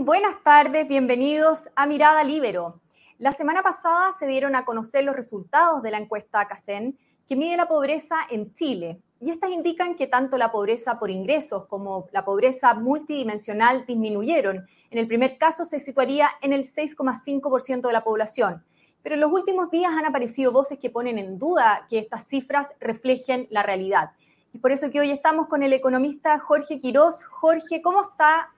Buenas 0.00 0.42
tardes, 0.44 0.86
bienvenidos 0.86 1.70
a 1.74 1.86
Mirada 1.86 2.22
Libero. 2.24 2.82
La 3.18 3.32
semana 3.32 3.62
pasada 3.62 4.12
se 4.12 4.26
dieron 4.26 4.54
a 4.54 4.66
conocer 4.66 5.02
los 5.02 5.16
resultados 5.16 5.82
de 5.82 5.90
la 5.90 5.96
encuesta 5.96 6.46
CACEN 6.46 6.98
que 7.26 7.36
mide 7.36 7.56
la 7.56 7.68
pobreza 7.68 8.16
en 8.28 8.52
Chile. 8.52 9.00
Y 9.18 9.30
estas 9.30 9.50
indican 9.50 9.94
que 9.94 10.06
tanto 10.06 10.36
la 10.36 10.52
pobreza 10.52 10.98
por 10.98 11.10
ingresos 11.10 11.64
como 11.68 12.06
la 12.12 12.22
pobreza 12.22 12.74
multidimensional 12.74 13.86
disminuyeron. 13.86 14.66
En 14.90 14.98
el 14.98 15.06
primer 15.06 15.38
caso 15.38 15.64
se 15.64 15.80
situaría 15.80 16.28
en 16.42 16.52
el 16.52 16.64
6,5% 16.64 17.80
de 17.80 17.92
la 17.94 18.04
población. 18.04 18.62
Pero 19.02 19.14
en 19.14 19.22
los 19.22 19.32
últimos 19.32 19.70
días 19.70 19.92
han 19.92 20.04
aparecido 20.04 20.52
voces 20.52 20.78
que 20.78 20.90
ponen 20.90 21.18
en 21.18 21.38
duda 21.38 21.86
que 21.88 21.98
estas 21.98 22.28
cifras 22.28 22.74
reflejen 22.78 23.46
la 23.48 23.62
realidad. 23.62 24.10
Y 24.52 24.58
por 24.58 24.70
eso 24.70 24.90
que 24.90 25.00
hoy 25.00 25.10
estamos 25.10 25.48
con 25.48 25.62
el 25.62 25.72
economista 25.72 26.38
Jorge 26.38 26.78
Quirós. 26.78 27.24
Jorge, 27.24 27.80
¿cómo 27.80 28.02
está? 28.02 28.50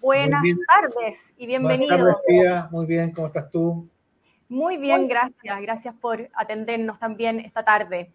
Buenas 0.00 0.42
tardes 0.66 1.32
y 1.36 1.46
bienvenido. 1.46 1.96
Buenas 1.96 2.16
tardes, 2.26 2.70
Muy 2.70 2.86
bien, 2.86 3.12
¿cómo 3.12 3.28
estás 3.28 3.50
tú? 3.50 3.88
Muy 4.48 4.76
bien, 4.76 5.08
gracias. 5.08 5.60
Gracias 5.60 5.94
por 5.94 6.28
atendernos 6.34 6.98
también 6.98 7.40
esta 7.40 7.64
tarde. 7.64 8.12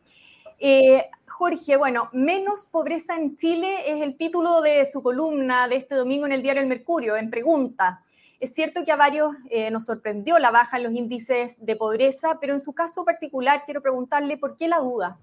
Eh, 0.60 1.06
Jorge, 1.28 1.78
bueno, 1.78 2.10
menos 2.14 2.66
pobreza 2.66 3.16
en 3.16 3.36
Chile 3.36 3.92
es 3.92 4.02
el 4.02 4.18
título 4.18 4.62
de 4.62 4.86
su 4.86 5.02
columna 5.02 5.68
de 5.68 5.78
este 5.78 5.96
domingo 5.96 6.26
en 6.26 6.32
el 6.32 6.42
diario 6.42 6.62
El 6.62 6.68
Mercurio, 6.68 7.16
en 7.16 7.30
pregunta. 7.30 8.04
Es 8.40 8.54
cierto 8.54 8.84
que 8.86 8.92
a 8.92 8.96
varios 8.96 9.36
eh, 9.50 9.72
nos 9.72 9.86
sorprendió 9.86 10.38
la 10.38 10.52
baja 10.52 10.78
en 10.78 10.84
los 10.84 10.94
índices 10.94 11.64
de 11.64 11.76
pobreza, 11.76 12.38
pero 12.40 12.54
en 12.54 12.62
su 12.62 12.74
caso 12.74 13.04
particular 13.04 13.64
quiero 13.66 13.82
preguntarle 13.82 14.38
por 14.38 14.58
qué 14.58 14.68
la 14.68 14.78
duda. 14.80 15.18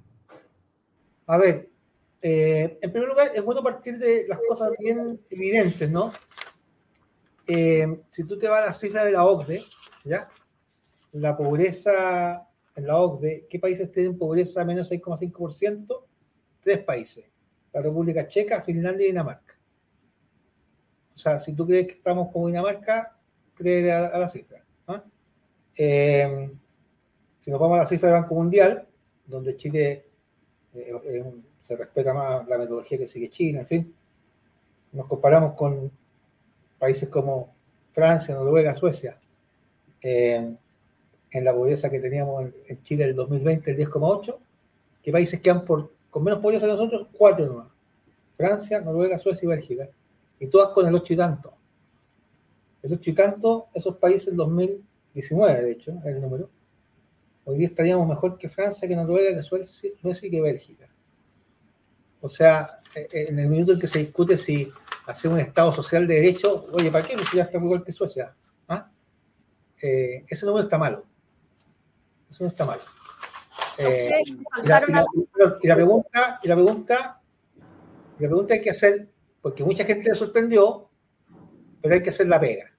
A 1.26 1.38
ver, 1.38 1.68
eh, 2.26 2.78
en 2.80 2.90
primer 2.90 3.08
lugar, 3.08 3.30
es 3.34 3.44
bueno 3.44 3.62
partir 3.62 3.98
de 3.98 4.26
las 4.26 4.38
cosas 4.48 4.70
bien 4.78 5.20
evidentes, 5.30 5.90
¿no? 5.90 6.12
Eh, 7.46 8.02
si 8.10 8.24
tú 8.24 8.38
te 8.38 8.48
vas 8.48 8.62
a 8.62 8.66
la 8.66 8.74
cifra 8.74 9.04
de 9.04 9.12
la 9.12 9.24
OCDE, 9.24 9.62
¿ya? 10.04 10.28
La 11.12 11.36
pobreza 11.36 12.48
en 12.74 12.86
la 12.86 12.98
OCDE, 12.98 13.46
¿qué 13.48 13.58
países 13.58 13.90
tienen 13.92 14.18
pobreza 14.18 14.64
menos 14.64 14.90
6,5%? 14.90 16.04
Tres 16.60 16.84
países. 16.84 17.24
La 17.72 17.82
República 17.82 18.26
Checa, 18.26 18.62
Finlandia 18.62 19.06
y 19.06 19.10
Dinamarca. 19.10 19.54
O 21.14 21.18
sea, 21.18 21.38
si 21.38 21.52
tú 21.54 21.66
crees 21.66 21.86
que 21.86 21.94
estamos 21.94 22.32
como 22.32 22.48
Dinamarca, 22.48 23.16
cree 23.54 23.92
a, 23.92 24.18
la 24.18 24.28
cifra. 24.28 24.64
Eh, 25.76 26.50
si 27.40 27.50
nos 27.50 27.60
vamos 27.60 27.76
a 27.76 27.82
la 27.82 27.86
cifra 27.86 28.08
del 28.08 28.20
Banco 28.20 28.34
Mundial, 28.36 28.86
donde 29.26 29.56
Chile 29.56 30.06
un 30.72 31.44
se 31.66 31.76
respeta 31.76 32.12
más 32.12 32.46
la 32.46 32.58
metodología 32.58 32.98
que 32.98 33.08
sigue 33.08 33.30
China, 33.30 33.60
en 33.60 33.66
fin. 33.66 33.94
Nos 34.92 35.06
comparamos 35.06 35.54
con 35.54 35.90
países 36.84 37.08
como 37.08 37.54
Francia, 37.94 38.34
Noruega, 38.34 38.76
Suecia, 38.76 39.18
eh, 40.02 40.54
en 41.30 41.44
la 41.44 41.54
pobreza 41.54 41.88
que 41.88 41.98
teníamos 41.98 42.52
en, 42.68 42.82
Chile 42.82 43.04
en 43.04 43.10
el 43.10 43.16
2020, 43.16 43.70
el 43.70 43.78
10,8, 43.78 44.36
¿qué 45.02 45.10
países 45.10 45.40
quedan 45.40 45.64
por, 45.64 45.92
con 46.10 46.22
menos 46.22 46.40
pobreza 46.40 46.66
que 46.66 46.72
nosotros? 46.72 47.08
Cuatro 47.16 47.46
nomás. 47.46 47.68
Francia, 48.36 48.82
Noruega, 48.82 49.18
Suecia 49.18 49.46
y 49.46 49.48
Bélgica. 49.48 49.88
Y 50.38 50.46
todas 50.48 50.74
con 50.74 50.86
el 50.86 50.94
8 50.94 51.14
y 51.14 51.16
tanto. 51.16 51.54
El 52.82 52.92
8 52.92 53.10
y 53.10 53.14
tanto, 53.14 53.68
esos 53.72 53.96
países 53.96 54.28
en 54.28 54.36
2019, 54.36 55.62
de 55.62 55.70
hecho, 55.70 55.90
es 55.90 56.04
el 56.04 56.20
número. 56.20 56.50
Hoy 57.46 57.56
día 57.56 57.68
estaríamos 57.68 58.06
mejor 58.06 58.36
que 58.36 58.50
Francia, 58.50 58.86
que 58.86 58.94
Noruega, 58.94 59.34
que 59.34 59.42
Suecia, 59.42 59.90
Suecia 60.02 60.28
y 60.28 60.30
que 60.30 60.40
Bélgica. 60.42 60.86
O 62.20 62.28
sea, 62.28 62.80
eh, 62.94 63.08
eh, 63.10 63.26
en 63.30 63.38
el 63.38 63.48
minuto 63.48 63.72
en 63.72 63.80
que 63.80 63.88
se 63.88 64.00
discute 64.00 64.36
si 64.36 64.70
hacer 65.06 65.30
un 65.30 65.38
Estado 65.38 65.72
social 65.72 66.06
de 66.06 66.14
derecho, 66.14 66.66
oye, 66.72 66.90
¿para 66.90 67.06
qué? 67.06 67.14
Pues 67.14 67.30
ya 67.32 67.44
está 67.44 67.58
igual 67.58 67.84
que 67.84 67.92
Suecia. 67.92 68.34
¿Ah? 68.68 68.90
Eh, 69.80 70.24
ese 70.28 70.46
número 70.46 70.64
está 70.64 70.78
malo. 70.78 71.04
Eso 72.30 72.44
no 72.44 72.50
está 72.50 72.64
malo. 72.64 72.82
y, 73.78 74.68
la, 74.68 74.80
pregunta, 74.80 75.58
y 76.42 76.48
la 76.48 76.54
pregunta, 76.54 77.20
y 78.18 78.22
la 78.22 78.28
pregunta 78.28 78.54
hay 78.54 78.60
que 78.60 78.70
hacer, 78.70 79.08
porque 79.42 79.64
mucha 79.64 79.84
gente 79.84 80.08
le 80.08 80.14
sorprendió, 80.14 80.88
pero 81.82 81.94
hay 81.94 82.02
que 82.02 82.10
hacer 82.10 82.28
la 82.28 82.40
pega. 82.40 82.70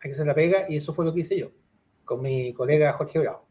Hay 0.00 0.10
que 0.10 0.14
hacer 0.14 0.26
la 0.26 0.34
pega 0.34 0.66
y 0.68 0.76
eso 0.76 0.94
fue 0.94 1.04
lo 1.04 1.12
que 1.12 1.20
hice 1.20 1.38
yo 1.38 1.50
con 2.04 2.20
mi 2.20 2.52
colega 2.52 2.92
Jorge 2.92 3.18
Bravo. 3.18 3.46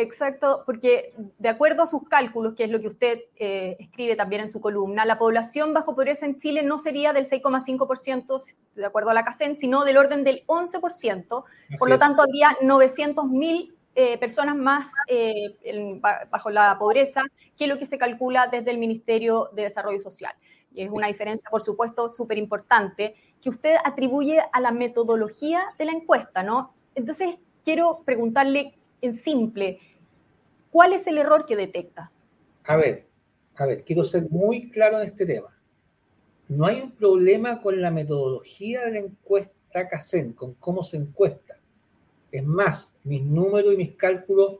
Exacto, 0.00 0.62
porque 0.64 1.12
de 1.38 1.48
acuerdo 1.48 1.82
a 1.82 1.86
sus 1.86 2.06
cálculos, 2.08 2.54
que 2.54 2.62
es 2.62 2.70
lo 2.70 2.78
que 2.78 2.86
usted 2.86 3.18
eh, 3.34 3.76
escribe 3.80 4.14
también 4.14 4.42
en 4.42 4.48
su 4.48 4.60
columna, 4.60 5.04
la 5.04 5.18
población 5.18 5.74
bajo 5.74 5.96
pobreza 5.96 6.24
en 6.24 6.38
Chile 6.38 6.62
no 6.62 6.78
sería 6.78 7.12
del 7.12 7.24
6,5%, 7.24 8.40
de 8.76 8.86
acuerdo 8.86 9.10
a 9.10 9.14
la 9.14 9.24
CACEN, 9.24 9.56
sino 9.56 9.84
del 9.84 9.96
orden 9.96 10.22
del 10.22 10.44
11%. 10.46 11.44
Por 11.80 11.90
lo 11.90 11.98
tanto, 11.98 12.22
habría 12.22 12.56
900.000 12.62 13.74
eh, 13.96 14.18
personas 14.18 14.54
más 14.54 14.88
eh, 15.08 15.56
bajo 16.30 16.50
la 16.50 16.78
pobreza 16.78 17.24
que 17.56 17.66
lo 17.66 17.76
que 17.80 17.86
se 17.86 17.98
calcula 17.98 18.46
desde 18.46 18.70
el 18.70 18.78
Ministerio 18.78 19.50
de 19.52 19.62
Desarrollo 19.62 19.98
Social. 19.98 20.32
Y 20.72 20.82
es 20.82 20.90
una 20.92 21.08
diferencia, 21.08 21.50
por 21.50 21.60
supuesto, 21.60 22.08
súper 22.08 22.38
importante 22.38 23.16
que 23.42 23.50
usted 23.50 23.74
atribuye 23.84 24.40
a 24.52 24.60
la 24.60 24.70
metodología 24.70 25.60
de 25.76 25.86
la 25.86 25.90
encuesta, 25.90 26.44
¿no? 26.44 26.72
Entonces, 26.94 27.38
quiero 27.64 28.02
preguntarle 28.04 28.78
en 29.00 29.14
simple, 29.14 29.80
¿Cuál 30.78 30.92
es 30.92 31.08
el 31.08 31.18
error 31.18 31.44
que 31.44 31.56
detecta? 31.56 32.12
A 32.62 32.76
ver, 32.76 33.08
a 33.56 33.66
ver, 33.66 33.82
quiero 33.82 34.04
ser 34.04 34.30
muy 34.30 34.70
claro 34.70 35.00
en 35.00 35.08
este 35.08 35.26
tema. 35.26 35.58
No 36.46 36.66
hay 36.66 36.80
un 36.80 36.92
problema 36.92 37.60
con 37.60 37.82
la 37.82 37.90
metodología 37.90 38.84
de 38.84 38.92
la 38.92 38.98
encuesta 39.00 39.88
CACEN, 39.88 40.34
con 40.34 40.54
cómo 40.54 40.84
se 40.84 40.98
encuesta. 40.98 41.58
Es 42.30 42.44
más, 42.44 42.94
mis 43.02 43.24
números 43.24 43.74
y 43.74 43.76
mis 43.76 43.96
cálculos 43.96 44.58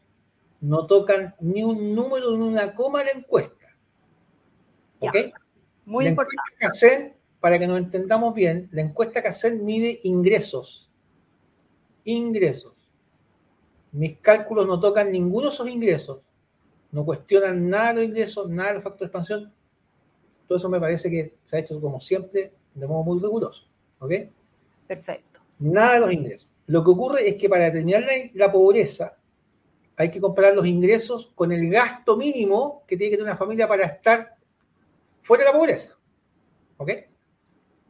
no 0.61 0.89
tocan 0.89 1.37
ni 1.39 1.63
un 1.63 1.95
número 1.95 2.37
ni 2.37 2.49
una 2.49 2.75
coma 2.75 2.99
de 2.99 3.05
la 3.05 3.21
encuesta. 3.21 3.77
¿Ok? 4.99 5.15
muy 5.85 6.03
la 6.03 6.11
importante. 6.11 6.43
CACEN, 6.59 7.15
para 7.39 7.61
que 7.61 7.69
nos 7.69 7.79
entendamos 7.79 8.35
bien, 8.35 8.69
la 8.73 8.83
encuesta 8.83 9.23
CACEN 9.23 9.65
mide 9.65 10.01
ingresos. 10.03 10.91
Ingresos. 12.03 12.78
Mis 13.93 14.19
cálculos 14.19 14.67
no 14.67 14.79
tocan 14.79 15.11
ninguno 15.11 15.49
de 15.49 15.55
esos 15.55 15.69
ingresos, 15.69 16.21
no 16.91 17.05
cuestionan 17.05 17.69
nada 17.69 17.89
de 17.89 17.95
los 17.95 18.05
ingresos, 18.05 18.49
nada 18.49 18.73
del 18.75 18.83
factor 18.83 19.01
de 19.01 19.07
expansión. 19.07 19.53
Todo 20.47 20.59
eso 20.59 20.69
me 20.69 20.81
parece 20.81 21.11
que 21.11 21.35
se 21.45 21.57
ha 21.57 21.61
hecho 21.61 21.81
como 21.81 22.01
siempre, 22.01 22.53
de 22.75 22.87
modo 22.87 23.05
muy 23.05 23.21
riguroso. 23.21 23.67
¿Ok? 23.99 24.13
Perfecto. 24.87 25.41
Nada 25.59 25.95
de 25.95 26.01
los 26.01 26.13
ingresos. 26.13 26.49
Lo 26.67 26.85
que 26.85 26.91
ocurre 26.91 27.29
es 27.29 27.37
que 27.37 27.49
para 27.49 27.65
determinar 27.65 28.05
la, 28.35 28.53
pobreza 28.53 29.17
hay 29.97 30.11
que 30.11 30.21
comparar 30.21 30.55
los 30.55 30.67
ingresos 30.67 31.33
con 31.35 31.51
el 31.51 31.69
gasto 31.71 32.17
mínimo 32.17 32.85
que 32.87 32.97
tiene 32.97 33.11
que 33.11 33.17
tener 33.17 33.31
una 33.31 33.39
familia 33.39 33.67
para 33.67 33.85
estar 33.85 34.37
fuera 35.23 35.45
de 35.45 35.51
la 35.51 35.59
pobreza. 35.59 35.97
¿Ok? 36.77 36.93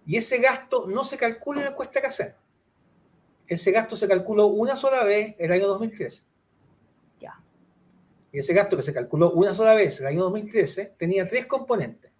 Y 0.06 0.16
ese 0.16 0.38
gasto 0.38 0.86
no 0.86 1.04
se 1.04 1.18
calcula 1.18 1.60
en 1.60 1.64
la 1.66 1.70
encuesta 1.72 2.00
que 2.00 2.06
hacer 2.06 2.34
ese 3.48 3.72
gasto 3.72 3.96
se 3.96 4.06
calculó 4.06 4.48
una 4.48 4.76
sola 4.76 5.02
vez 5.04 5.34
el 5.38 5.50
año 5.50 5.66
2013. 5.66 6.22
Ya. 7.18 7.40
Y 8.30 8.38
ese 8.38 8.52
gasto 8.52 8.76
que 8.76 8.82
se 8.82 8.92
calculó 8.92 9.32
una 9.32 9.54
sola 9.54 9.74
vez 9.74 9.98
el 10.00 10.06
año 10.06 10.24
2013 10.24 10.94
tenía 10.98 11.26
tres 11.26 11.46
componentes. 11.46 12.12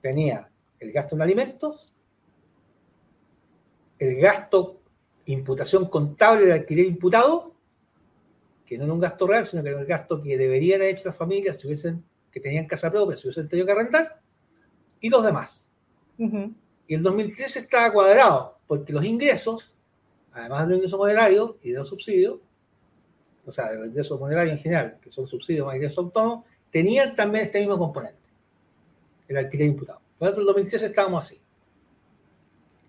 Tenía 0.00 0.48
el 0.78 0.92
gasto 0.92 1.16
en 1.16 1.22
alimentos, 1.22 1.92
el 3.98 4.16
gasto 4.16 4.80
imputación 5.26 5.88
contable 5.88 6.42
del 6.42 6.52
alquiler 6.52 6.86
imputado, 6.86 7.54
que 8.66 8.78
no 8.78 8.84
era 8.84 8.92
un 8.92 9.00
gasto 9.00 9.26
real, 9.26 9.46
sino 9.46 9.62
que 9.62 9.70
era 9.70 9.80
el 9.80 9.86
gasto 9.86 10.22
que 10.22 10.36
deberían 10.36 10.80
haber 10.80 10.96
hecho 10.96 11.08
las 11.08 11.16
familias 11.16 11.58
si 11.60 11.66
hubiesen, 11.66 12.04
que 12.30 12.40
tenían 12.40 12.66
casa 12.66 12.90
propia, 12.90 13.16
si 13.16 13.26
hubiesen 13.26 13.48
tenido 13.48 13.66
que 13.66 13.72
arrendar, 13.72 14.20
y 15.00 15.08
los 15.08 15.24
demás. 15.24 15.68
Y 16.18 16.94
el 16.94 17.02
2013 17.02 17.60
estaba 17.60 17.92
cuadrado, 17.92 18.58
porque 18.66 18.92
los 18.92 19.04
ingresos 19.04 19.71
además 20.32 20.62
de 20.62 20.68
los 20.68 20.76
ingresos 20.76 20.98
moderarios 20.98 21.54
y 21.62 21.70
de 21.70 21.78
los 21.78 21.88
subsidios, 21.88 22.40
o 23.44 23.52
sea, 23.52 23.70
de 23.70 23.78
los 23.78 23.88
ingresos 23.88 24.18
moderarios 24.18 24.56
en 24.56 24.62
general, 24.62 24.98
que 25.00 25.10
son 25.10 25.26
subsidios 25.26 25.66
más 25.66 25.76
ingresos 25.76 25.98
autónomos, 25.98 26.44
tenían 26.70 27.14
también 27.14 27.46
este 27.46 27.60
mismo 27.60 27.78
componente, 27.78 28.18
el 29.28 29.36
alquiler 29.36 29.68
imputado. 29.68 30.00
Tanto, 30.18 30.36
en 30.36 30.40
el 30.40 30.46
2013 30.46 30.86
estábamos 30.86 31.22
así, 31.22 31.40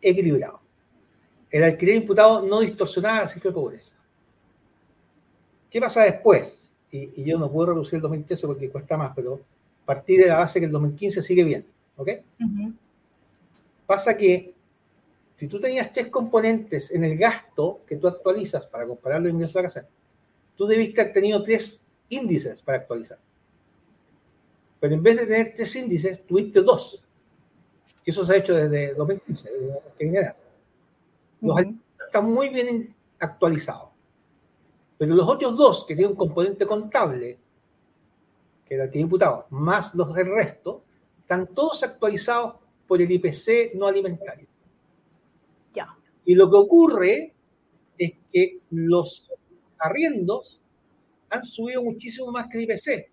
equilibrados. 0.02 0.62
El 1.50 1.64
alquiler 1.64 1.96
imputado 1.96 2.42
no 2.42 2.62
distorsionaba 2.62 3.22
la 3.22 3.28
cifra 3.28 3.50
de 3.50 3.56
pobreza. 3.56 3.96
¿Qué 5.70 5.80
pasa 5.80 6.04
después? 6.04 6.68
Y, 6.92 7.24
yo 7.24 7.40
no 7.40 7.52
puedo 7.52 7.74
reducir 7.74 7.96
el 7.96 8.02
2013 8.02 8.48
porque 8.48 8.70
cuesta 8.70 8.96
más, 8.98 9.12
pero 9.16 9.42
partir 9.86 10.22
de 10.22 10.28
la 10.28 10.38
base 10.38 10.60
que 10.60 10.68
el 10.68 10.72
2015 10.72 11.24
sigue 11.24 11.44
bien. 11.44 11.66
¿Ok? 11.98 12.10
Pasa 13.86 14.16
que 14.16 14.54
si 15.44 15.50
tú 15.50 15.60
tenías 15.60 15.92
tres 15.92 16.08
componentes 16.08 16.90
en 16.92 17.04
el 17.04 17.18
gasto 17.18 17.82
que 17.86 17.98
tú 17.98 18.08
actualizas 18.08 18.66
para 18.66 18.88
comparar 18.88 19.22
los 19.22 19.34
ingresos 19.34 19.56
de 19.56 19.62
la 19.62 19.68
casa, 19.68 19.88
tú 20.56 20.66
debiste 20.66 21.02
haber 21.02 21.12
tenido 21.12 21.44
tres 21.44 21.84
índices 22.08 22.62
para 22.62 22.78
actualizar. 22.78 23.20
Pero 24.80 24.94
en 24.94 25.04
vez 25.04 25.18
de 25.18 25.26
tener 25.26 25.54
tres 25.54 25.76
índices, 25.76 26.26
tuviste 26.26 26.62
dos. 26.62 27.04
Y 28.06 28.12
eso 28.12 28.26
se 28.26 28.32
ha 28.32 28.38
hecho 28.38 28.56
desde 28.56 28.94
2015, 28.94 29.52
Los 31.42 31.60
están 32.06 32.32
muy 32.32 32.48
bien 32.48 32.96
actualizados. 33.20 33.90
Pero 34.98 35.14
los 35.14 35.28
otros 35.28 35.58
dos, 35.58 35.84
que 35.86 35.94
tienen 35.94 36.12
un 36.12 36.18
componente 36.18 36.66
contable, 36.66 37.38
que 38.66 38.76
era 38.76 38.86
el 38.86 38.96
imputado, 38.96 39.48
más 39.50 39.94
los 39.94 40.14
del 40.14 40.28
resto, 40.28 40.86
están 41.20 41.48
todos 41.48 41.84
actualizados 41.84 42.56
por 42.88 43.02
el 43.02 43.12
IPC 43.12 43.76
no 43.76 43.88
alimentario. 43.88 44.53
Y 46.26 46.36
lo 46.36 46.50
que 46.50 46.58
ocurre 46.58 47.34
es 47.98 48.14
que 48.32 48.60
los 48.72 49.30
arriendos 49.80 50.60
han 51.30 51.44
subido 51.44 51.84
muchísimo 51.84 52.32
más 52.32 52.48
que 52.48 52.58
el 52.58 52.64
IPC. 52.64 53.12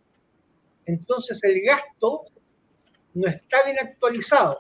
Entonces 0.87 1.43
el 1.45 1.61
gasto 1.63 2.25
no 3.15 3.29
está 3.29 3.65
bien 3.65 3.77
actualizado. 3.81 4.59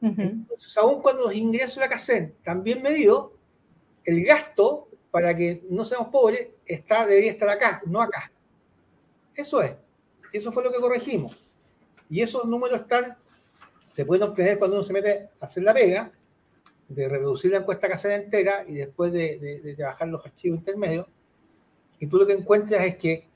Entonces, 0.00 0.76
aun 0.76 1.02
cuando 1.02 1.24
los 1.24 1.34
ingresos 1.34 1.76
de 1.76 1.80
la 1.80 1.88
CACEN 1.88 2.34
están 2.38 2.62
bien 2.62 2.82
medidos, 2.82 3.32
el 4.04 4.24
gasto, 4.24 4.88
para 5.10 5.36
que 5.36 5.64
no 5.68 5.84
seamos 5.84 6.08
pobres, 6.08 6.50
está, 6.64 7.04
debería 7.04 7.32
estar 7.32 7.48
acá, 7.48 7.82
no 7.84 8.00
acá. 8.00 8.30
Eso 9.34 9.60
es. 9.60 9.72
Eso 10.32 10.52
fue 10.52 10.62
lo 10.62 10.70
que 10.70 10.78
corregimos. 10.78 11.36
Y 12.08 12.22
esos 12.22 12.44
números 12.44 12.80
están, 12.80 13.16
se 13.90 14.04
pueden 14.04 14.28
obtener 14.28 14.58
cuando 14.58 14.76
uno 14.76 14.84
se 14.84 14.92
mete 14.92 15.28
a 15.40 15.44
hacer 15.44 15.64
la 15.64 15.74
pega, 15.74 16.12
de 16.88 17.08
reducir 17.08 17.50
la 17.50 17.58
encuesta 17.58 17.88
casera 17.88 18.14
entera 18.14 18.64
y 18.66 18.74
después 18.74 19.12
de, 19.12 19.74
trabajar 19.76 20.08
los 20.08 20.24
archivos 20.24 20.58
intermedios. 20.58 21.06
Y 22.00 22.06
tú 22.06 22.16
lo 22.16 22.26
que 22.26 22.32
encuentras 22.32 22.84
es 22.84 22.96
que 22.96 23.26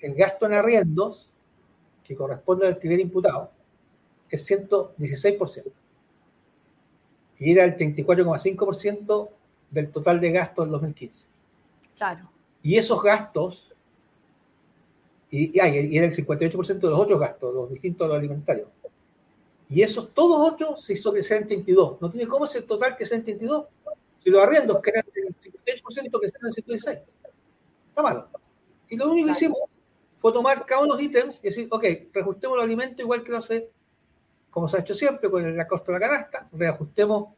el 0.00 0.14
gasto 0.14 0.46
en 0.46 0.54
arriendos, 0.54 1.28
que 2.04 2.14
corresponde 2.14 2.66
al 2.66 2.74
alquiler 2.74 3.00
imputado, 3.00 3.50
es 4.30 4.48
116%. 4.48 5.72
Y 7.40 7.52
era 7.52 7.64
el 7.64 7.76
34,5% 7.76 9.28
del 9.70 9.90
total 9.90 10.20
de 10.20 10.30
gastos 10.30 10.66
en 10.66 10.72
2015. 10.72 11.26
Claro. 11.96 12.30
Y 12.62 12.76
esos 12.76 13.02
gastos, 13.02 13.68
y, 15.30 15.56
y, 15.56 15.58
era 15.96 16.06
el 16.06 16.14
58% 16.14 16.78
de 16.78 16.90
los 16.90 16.98
otros 16.98 17.20
gastos, 17.20 17.54
los 17.54 17.70
distintos 17.70 18.04
a 18.04 18.08
los 18.08 18.18
alimentarios. 18.18 18.68
Y 19.70 19.82
esos 19.82 20.14
todos 20.14 20.52
otros 20.52 20.84
se 20.84 20.94
hizo 20.94 21.12
que 21.12 21.22
sean 21.22 21.46
32. 21.46 22.00
No 22.00 22.10
tiene 22.10 22.26
cómo 22.26 22.46
ser 22.46 22.62
total 22.62 22.96
que 22.96 23.04
sean 23.04 23.22
32. 23.22 23.66
Si 24.22 24.30
los 24.30 24.42
arriendos 24.42 24.80
que 24.80 24.90
eran 24.90 25.04
el 25.14 25.36
58% 25.36 26.20
que 26.20 26.28
sean 26.30 26.46
el 26.46 26.52
116. 26.52 26.98
Está 27.90 28.02
malo. 28.02 28.28
Y 28.88 28.96
lo 28.96 29.10
único 29.10 29.26
que 29.26 29.32
hicimos 29.32 29.58
fue 30.20 30.32
tomar 30.32 30.64
cada 30.64 30.82
uno 30.82 30.96
de 30.96 31.02
los 31.02 31.10
ítems 31.10 31.40
y 31.42 31.48
decir, 31.48 31.68
ok, 31.70 31.84
reajustemos 32.12 32.56
los 32.56 32.64
alimentos 32.64 33.00
igual 33.00 33.22
que 33.22 33.30
lo 33.30 33.38
hace, 33.38 33.70
como 34.50 34.68
se 34.68 34.78
ha 34.78 34.80
hecho 34.80 34.94
siempre, 34.94 35.30
con 35.30 35.56
la 35.56 35.68
costa 35.68 35.92
de 35.92 35.98
la 35.98 36.08
canasta, 36.08 36.48
reajustemos 36.52 37.34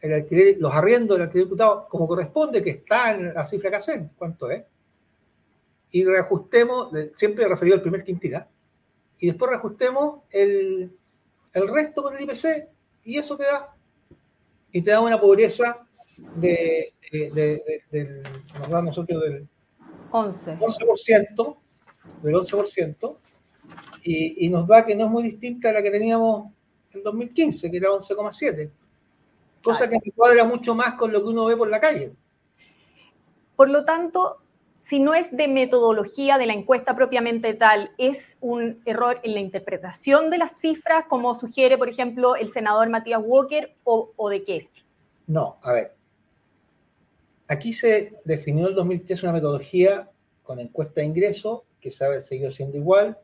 el 0.00 0.12
alquiler, 0.12 0.56
los 0.60 0.72
arriendos 0.72 1.16
del 1.16 1.26
alquiler 1.26 1.46
diputado 1.46 1.88
como 1.88 2.06
corresponde, 2.06 2.62
que 2.62 2.70
está 2.70 3.12
en 3.12 3.32
la 3.32 3.46
cifra 3.46 3.70
que 3.70 3.76
hacen, 3.76 4.10
¿cuánto 4.16 4.50
es? 4.50 4.64
Y 5.90 6.04
reajustemos, 6.04 6.90
siempre 7.16 7.48
referido 7.48 7.76
al 7.76 7.82
primer 7.82 8.04
quintil, 8.04 8.38
y 9.18 9.28
después 9.28 9.50
reajustemos 9.50 10.20
el, 10.30 10.92
el 11.54 11.68
resto 11.68 12.02
con 12.02 12.16
el 12.16 12.22
IPC, 12.22 12.68
y 13.04 13.18
eso 13.18 13.36
te 13.36 13.44
da, 13.44 13.74
y 14.72 14.82
te 14.82 14.90
da 14.90 15.00
una 15.00 15.20
pobreza 15.20 15.86
de, 16.36 16.92
de, 17.10 18.22
nos 18.58 18.68
da 18.68 18.82
nosotros 18.82 19.22
del 19.22 19.48
11%, 20.10 20.58
11% 20.58 21.56
del 22.22 22.34
11%, 22.34 23.16
y, 24.02 24.46
y 24.46 24.48
nos 24.50 24.66
da 24.66 24.84
que 24.84 24.94
no 24.94 25.06
es 25.06 25.10
muy 25.10 25.22
distinta 25.22 25.70
a 25.70 25.72
la 25.72 25.82
que 25.82 25.90
teníamos 25.90 26.52
en 26.92 27.02
2015, 27.02 27.70
que 27.70 27.76
era 27.78 27.88
11,7% 27.88 28.70
cosa 29.64 29.88
que 29.88 29.98
me 30.04 30.12
cuadra 30.12 30.44
mucho 30.44 30.74
más 30.74 30.94
con 30.94 31.10
lo 31.10 31.22
que 31.22 31.30
uno 31.30 31.46
ve 31.46 31.56
por 31.56 31.68
la 31.68 31.80
calle. 31.80 32.12
Por 33.56 33.70
lo 33.70 33.84
tanto, 33.84 34.42
si 34.84 35.00
no 35.00 35.14
es 35.14 35.34
de 35.34 35.48
metodología 35.48 36.36
de 36.36 36.44
la 36.44 36.52
encuesta 36.52 36.94
propiamente 36.94 37.54
tal, 37.54 37.92
es 37.96 38.36
un 38.42 38.82
error 38.84 39.18
en 39.22 39.32
la 39.32 39.40
interpretación 39.40 40.28
de 40.28 40.36
las 40.36 40.60
cifras, 40.60 41.06
como 41.08 41.34
sugiere, 41.34 41.78
por 41.78 41.88
ejemplo, 41.88 42.36
el 42.36 42.50
senador 42.50 42.90
Matías 42.90 43.22
Walker, 43.24 43.74
o, 43.84 44.28
de 44.28 44.44
qué? 44.44 44.68
No, 45.26 45.56
a 45.62 45.72
ver. 45.72 45.94
Aquí 47.48 47.72
se 47.72 48.12
definió 48.26 48.68
el 48.68 48.74
2003 48.74 49.22
una 49.22 49.32
metodología 49.32 50.10
con 50.42 50.60
encuesta 50.60 51.00
de 51.00 51.06
ingreso, 51.06 51.64
que 51.80 51.90
sabe 51.90 52.20
seguir 52.20 52.52
siendo 52.52 52.76
igual, 52.76 53.16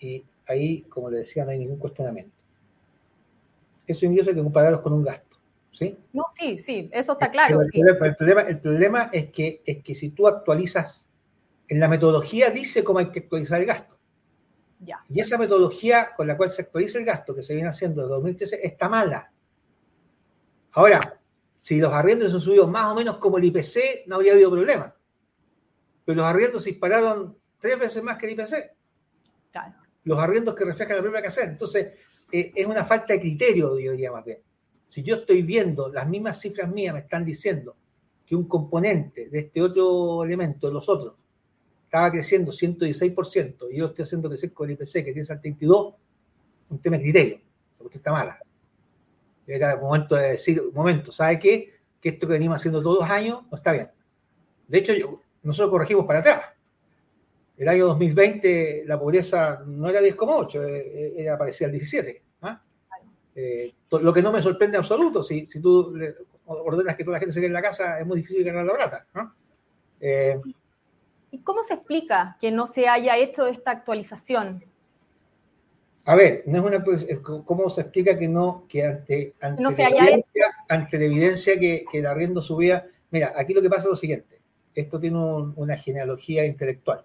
y 0.00 0.24
ahí, 0.48 0.82
como 0.82 1.08
le 1.08 1.18
decía, 1.18 1.44
no 1.44 1.52
hay 1.52 1.58
ningún 1.58 1.78
cuestionamiento. 1.78 2.34
Esos 3.86 4.02
ingresos 4.02 4.30
hay 4.30 4.34
que 4.34 4.42
compararlos 4.42 4.80
con 4.80 4.92
un 4.92 5.04
gasto. 5.04 5.25
No, 6.12 6.24
sí, 6.32 6.58
sí, 6.58 6.88
eso 6.92 7.12
está 7.12 7.30
claro. 7.30 7.60
El, 7.60 7.68
problema, 8.16 8.42
el, 8.42 8.60
problema, 8.60 9.10
es, 9.12 9.30
que, 9.30 9.62
es 9.64 9.82
que 9.82 9.94
si 9.94 10.10
tú 10.10 10.26
actualizas, 10.26 11.06
en 11.68 11.80
la 11.80 11.88
metodología 11.88 12.50
dice 12.50 12.84
cómo 12.84 12.98
hay 12.98 13.10
que 13.10 13.20
actualizar 13.20 13.60
el 13.60 13.66
gasto. 13.66 13.98
Ya. 14.80 15.04
Y 15.08 15.20
esa 15.20 15.38
metodología 15.38 16.14
con 16.16 16.26
la 16.26 16.36
cual 16.36 16.50
se 16.50 16.62
actualiza 16.62 16.98
el 16.98 17.04
gasto 17.04 17.34
que 17.34 17.42
se 17.42 17.54
viene 17.54 17.68
haciendo 17.68 18.02
desde 18.02 18.14
2013 18.14 18.66
está 18.66 18.88
mala. 18.88 19.32
Ahora, 20.72 21.20
si 21.58 21.78
los 21.78 21.92
arriendos 21.92 22.32
han 22.32 22.40
subido 22.40 22.68
más 22.68 22.86
o 22.86 22.94
menos 22.94 23.16
como 23.18 23.38
el 23.38 23.44
IPC, 23.44 24.06
no 24.06 24.16
habría 24.16 24.32
habido 24.32 24.50
problema. 24.50 24.94
Pero 26.04 26.16
los 26.16 26.26
arriendos 26.26 26.62
se 26.62 26.70
dispararon 26.70 27.36
tres 27.58 27.78
veces 27.78 28.02
más 28.02 28.16
que 28.18 28.26
el 28.26 28.32
IPC. 28.32 28.76
Claro. 29.50 29.74
Los 30.04 30.18
arriendos 30.18 30.54
que 30.54 30.64
reflejan 30.64 30.96
la 30.96 31.02
propia 31.02 31.22
que 31.22 31.28
hacer. 31.28 31.48
Entonces, 31.48 31.88
eh, 32.30 32.52
es 32.54 32.66
una 32.66 32.84
falta 32.84 33.14
de 33.14 33.20
criterio, 33.20 33.78
yo 33.78 33.92
diría 33.92 34.12
más 34.12 34.24
bien. 34.24 34.38
Si 34.88 35.02
yo 35.02 35.16
estoy 35.16 35.42
viendo 35.42 35.88
las 35.88 36.08
mismas 36.08 36.40
cifras 36.40 36.70
mías 36.70 36.94
me 36.94 37.00
están 37.00 37.24
diciendo 37.24 37.76
que 38.24 38.34
un 38.34 38.48
componente 38.48 39.28
de 39.28 39.40
este 39.40 39.62
otro 39.62 40.24
elemento, 40.24 40.66
de 40.66 40.72
los 40.72 40.88
otros, 40.88 41.14
estaba 41.84 42.10
creciendo 42.10 42.52
116% 42.52 43.68
y 43.70 43.76
yo 43.76 43.86
estoy 43.86 44.02
haciendo 44.02 44.28
crecer 44.28 44.52
con 44.52 44.68
el 44.68 44.74
IPC 44.74 44.92
que 44.92 45.12
tiene 45.12 45.24
32, 45.24 45.94
un 46.68 46.78
tema 46.80 46.96
de 46.96 47.02
criterio, 47.04 47.40
porque 47.78 47.98
está 47.98 48.10
mala. 48.10 48.38
Era 49.46 49.74
el 49.74 49.80
momento 49.80 50.16
de 50.16 50.32
decir, 50.32 50.60
un 50.60 50.74
momento, 50.74 51.12
¿sabe 51.12 51.38
qué? 51.38 51.74
Que 52.00 52.08
esto 52.10 52.26
que 52.26 52.32
venimos 52.32 52.56
haciendo 52.56 52.82
todos 52.82 53.00
los 53.00 53.10
años 53.10 53.42
no 53.48 53.56
está 53.56 53.72
bien. 53.72 53.88
De 54.66 54.78
hecho, 54.78 54.92
nosotros 55.44 55.70
corregimos 55.70 56.04
para 56.04 56.18
atrás. 56.18 56.42
El 57.56 57.68
año 57.68 57.86
2020 57.86 58.82
la 58.86 58.98
pobreza 58.98 59.62
no 59.64 59.88
era 59.88 60.00
10,8, 60.00 60.62
eh, 60.64 60.68
eh, 60.68 61.14
era 61.16 61.38
parecía 61.38 61.68
el 61.68 61.72
17. 61.74 62.22
Eh, 63.38 63.74
lo 63.90 64.12
que 64.14 64.22
no 64.22 64.32
me 64.32 64.42
sorprende 64.42 64.78
en 64.78 64.82
absoluto, 64.82 65.22
si, 65.22 65.46
si 65.46 65.60
tú 65.60 65.94
ordenas 66.46 66.96
que 66.96 67.04
toda 67.04 67.16
la 67.16 67.20
gente 67.20 67.34
se 67.34 67.40
quede 67.40 67.48
en 67.48 67.52
la 67.52 67.62
casa, 67.62 68.00
es 68.00 68.06
muy 68.06 68.16
difícil 68.16 68.42
ganar 68.42 68.64
la 68.64 68.74
plata. 68.74 69.06
Eh, 70.00 70.40
¿Y 71.30 71.38
cómo 71.40 71.62
se 71.62 71.74
explica 71.74 72.38
que 72.40 72.50
no 72.50 72.66
se 72.66 72.88
haya 72.88 73.18
hecho 73.18 73.46
esta 73.46 73.72
actualización? 73.72 74.64
A 76.06 76.14
ver, 76.14 76.44
no 76.46 76.58
es 76.58 76.64
una 76.64 76.84
¿cómo 77.44 77.68
se 77.68 77.82
explica 77.82 78.16
que 78.18 78.26
no, 78.26 78.64
que 78.68 78.84
ante, 78.84 79.34
ante, 79.40 79.62
no 79.62 79.70
la, 79.70 79.88
evidencia, 79.88 80.46
ante 80.68 80.98
la 80.98 81.04
evidencia 81.04 81.58
que, 81.58 81.84
que, 81.90 81.98
el 81.98 82.06
arriendo 82.06 82.40
subía? 82.40 82.86
Mira, 83.10 83.34
aquí 83.36 83.52
lo 83.52 83.60
que 83.60 83.68
pasa 83.68 83.82
es 83.82 83.88
lo 83.88 83.96
siguiente, 83.96 84.40
esto 84.74 84.98
tiene 84.98 85.18
una 85.18 85.76
genealogía 85.76 86.46
intelectual. 86.46 87.04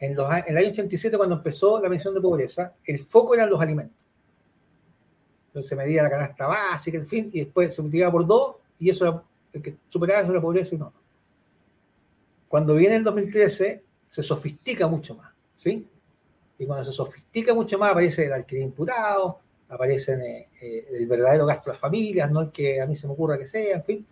En, 0.00 0.16
los, 0.16 0.34
en 0.34 0.44
el 0.48 0.56
año 0.56 0.70
87, 0.70 1.16
cuando 1.16 1.36
empezó 1.36 1.80
la 1.80 1.90
medición 1.90 2.14
de 2.14 2.22
pobreza, 2.22 2.74
el 2.84 3.04
foco 3.04 3.34
eran 3.34 3.50
los 3.50 3.60
alimentos. 3.60 3.99
Se 5.62 5.76
medía 5.76 6.02
la 6.02 6.10
canasta 6.10 6.46
básica, 6.46 6.98
en 6.98 7.08
fin, 7.08 7.30
y 7.32 7.40
después 7.40 7.74
se 7.74 7.82
multiplicaba 7.82 8.12
por 8.12 8.26
dos, 8.26 8.56
y 8.78 8.90
eso 8.90 9.06
era, 9.06 9.22
el 9.52 9.62
que 9.62 9.76
superaba 9.88 10.22
eso 10.22 10.30
era 10.30 10.40
pobreza 10.40 10.74
y 10.74 10.78
no. 10.78 10.92
Cuando 12.48 12.74
viene 12.74 12.96
el 12.96 13.04
2013, 13.04 13.82
se 14.08 14.22
sofistica 14.22 14.88
mucho 14.88 15.14
más, 15.14 15.32
¿sí? 15.56 15.86
Y 16.58 16.66
cuando 16.66 16.84
se 16.84 16.92
sofistica 16.92 17.54
mucho 17.54 17.78
más, 17.78 17.92
aparece 17.92 18.26
el 18.26 18.32
alquiler 18.32 18.64
imputado, 18.64 19.38
aparece 19.68 20.14
eh, 20.14 20.48
eh, 20.60 20.88
el 20.92 21.06
verdadero 21.06 21.46
gasto 21.46 21.70
de 21.70 21.74
las 21.74 21.80
familias, 21.80 22.30
no 22.30 22.40
el 22.40 22.50
que 22.50 22.80
a 22.80 22.86
mí 22.86 22.96
se 22.96 23.06
me 23.06 23.12
ocurra 23.12 23.38
que 23.38 23.46
sea, 23.46 23.76
en 23.76 23.84
fin. 23.84 24.06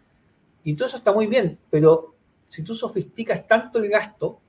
Y 0.65 0.75
todo 0.75 0.89
eso 0.89 0.99
está 0.99 1.13
muy 1.13 1.27
bien, 1.27 1.59
pero 1.71 2.15
si 2.49 2.63
tú 2.63 2.75
sofisticas 2.75 3.47
tanto 3.47 3.79
el 3.79 3.89
gasto, 3.89 4.41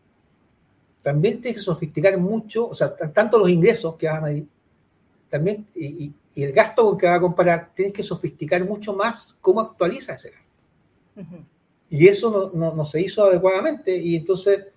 también 1.01 1.41
tienes 1.41 1.61
que 1.61 1.65
sofisticar 1.65 2.17
mucho, 2.17 2.67
o 2.67 2.75
sea, 2.75 2.95
tanto 2.95 3.37
los 3.37 3.49
ingresos 3.49 3.95
que 3.95 4.07
vas 4.07 4.17
a 4.17 4.21
medir, 4.21 4.47
también, 5.29 5.67
y 5.75 6.11
el 6.43 6.53
gasto 6.53 6.83
con 6.83 6.97
que 6.97 7.07
va 7.07 7.15
a 7.15 7.19
comparar, 7.19 7.71
tienes 7.73 7.93
que 7.93 8.03
sofisticar 8.03 8.63
mucho 8.65 8.93
más 8.93 9.37
cómo 9.41 9.61
actualiza 9.61 10.13
ese 10.13 10.31
gasto. 10.31 10.49
Y 11.89 12.07
eso 12.07 12.51
no, 12.53 12.85
se 12.85 13.01
hizo 13.01 13.25
adecuadamente 13.25 13.95
y 13.95 14.15
entonces 14.15 14.67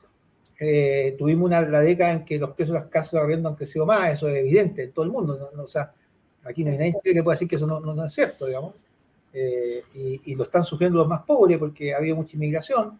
eh, 0.58 1.14
tuvimos 1.18 1.46
una, 1.46 1.60
la 1.60 1.80
década 1.80 2.12
en 2.12 2.24
que 2.24 2.38
los 2.38 2.50
precios 2.50 2.74
de 2.74 2.80
las 2.80 2.88
casas 2.88 3.12
de 3.12 3.18
arriendo 3.20 3.48
han 3.48 3.56
crecido 3.56 3.84
más, 3.84 4.14
eso 4.14 4.28
es 4.28 4.38
evidente 4.38 4.84
en 4.84 4.92
todo 4.92 5.04
el 5.04 5.10
mundo. 5.10 5.50
o 5.56 5.66
sea, 5.66 5.92
aquí 6.44 6.64
no 6.64 6.70
hay 6.70 6.78
nadie 6.78 6.94
que 7.02 7.22
pueda 7.22 7.34
decir 7.34 7.48
que 7.48 7.56
eso 7.56 7.66
no, 7.66 8.06
es 8.06 8.14
cierto, 8.14 8.46
digamos. 8.46 8.74
Eh, 9.34 9.82
y, 9.94 10.34
lo 10.34 10.44
están 10.44 10.64
sufriendo 10.64 10.98
los 10.98 11.08
más 11.08 11.22
pobres 11.22 11.58
porque 11.58 11.94
ha 11.94 11.98
habido 11.98 12.16
mucha 12.16 12.36
inmigración 12.36 12.98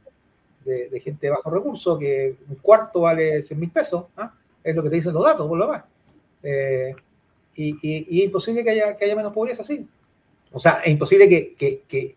de, 0.65 1.01
gente 1.01 1.27
de 1.27 1.31
bajo 1.31 1.51
recursos, 1.51 1.99
que 1.99 2.37
un 2.49 2.57
cuarto 2.57 3.03
vale 3.03 3.43
100 3.43 3.61
mil 3.61 3.71
pesos, 3.71 4.07
¿ah? 4.17 4.33
es 4.63 4.75
lo 4.75 4.83
que 4.83 4.91
te 4.91 4.97
dicen 4.97 5.13
los 5.13 5.25
datos, 5.25 5.47
por 5.49 5.59
lo 5.59 5.69
más. 5.69 5.85
Y, 7.55 8.19
es 8.19 8.25
imposible 8.25 8.65
que 8.65 8.71
haya, 8.71 8.97
que 8.97 9.05
haya 9.05 9.17
menos 9.17 9.33
pobreza, 9.33 9.63
sí. 9.65 9.87
O 10.53 10.61
sea, 10.61 10.81
es 10.85 10.91
imposible 10.91 11.29
que, 11.29 12.17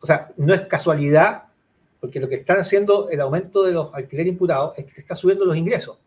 o 0.00 0.06
sea, 0.06 0.30
no 0.36 0.54
es 0.54 0.62
casualidad, 0.62 1.44
porque 2.00 2.20
lo 2.20 2.28
que 2.28 2.36
están 2.36 2.58
haciendo 2.58 3.08
el 3.08 3.20
aumento 3.20 3.62
de 3.62 3.72
los 3.72 3.92
alquileres 3.94 4.32
imputados 4.32 4.74
es 4.76 4.84
que 4.84 4.92
te 4.92 5.00
está 5.00 5.16
subiendo 5.16 5.44
los 5.44 5.56
ingresos. 5.56 5.98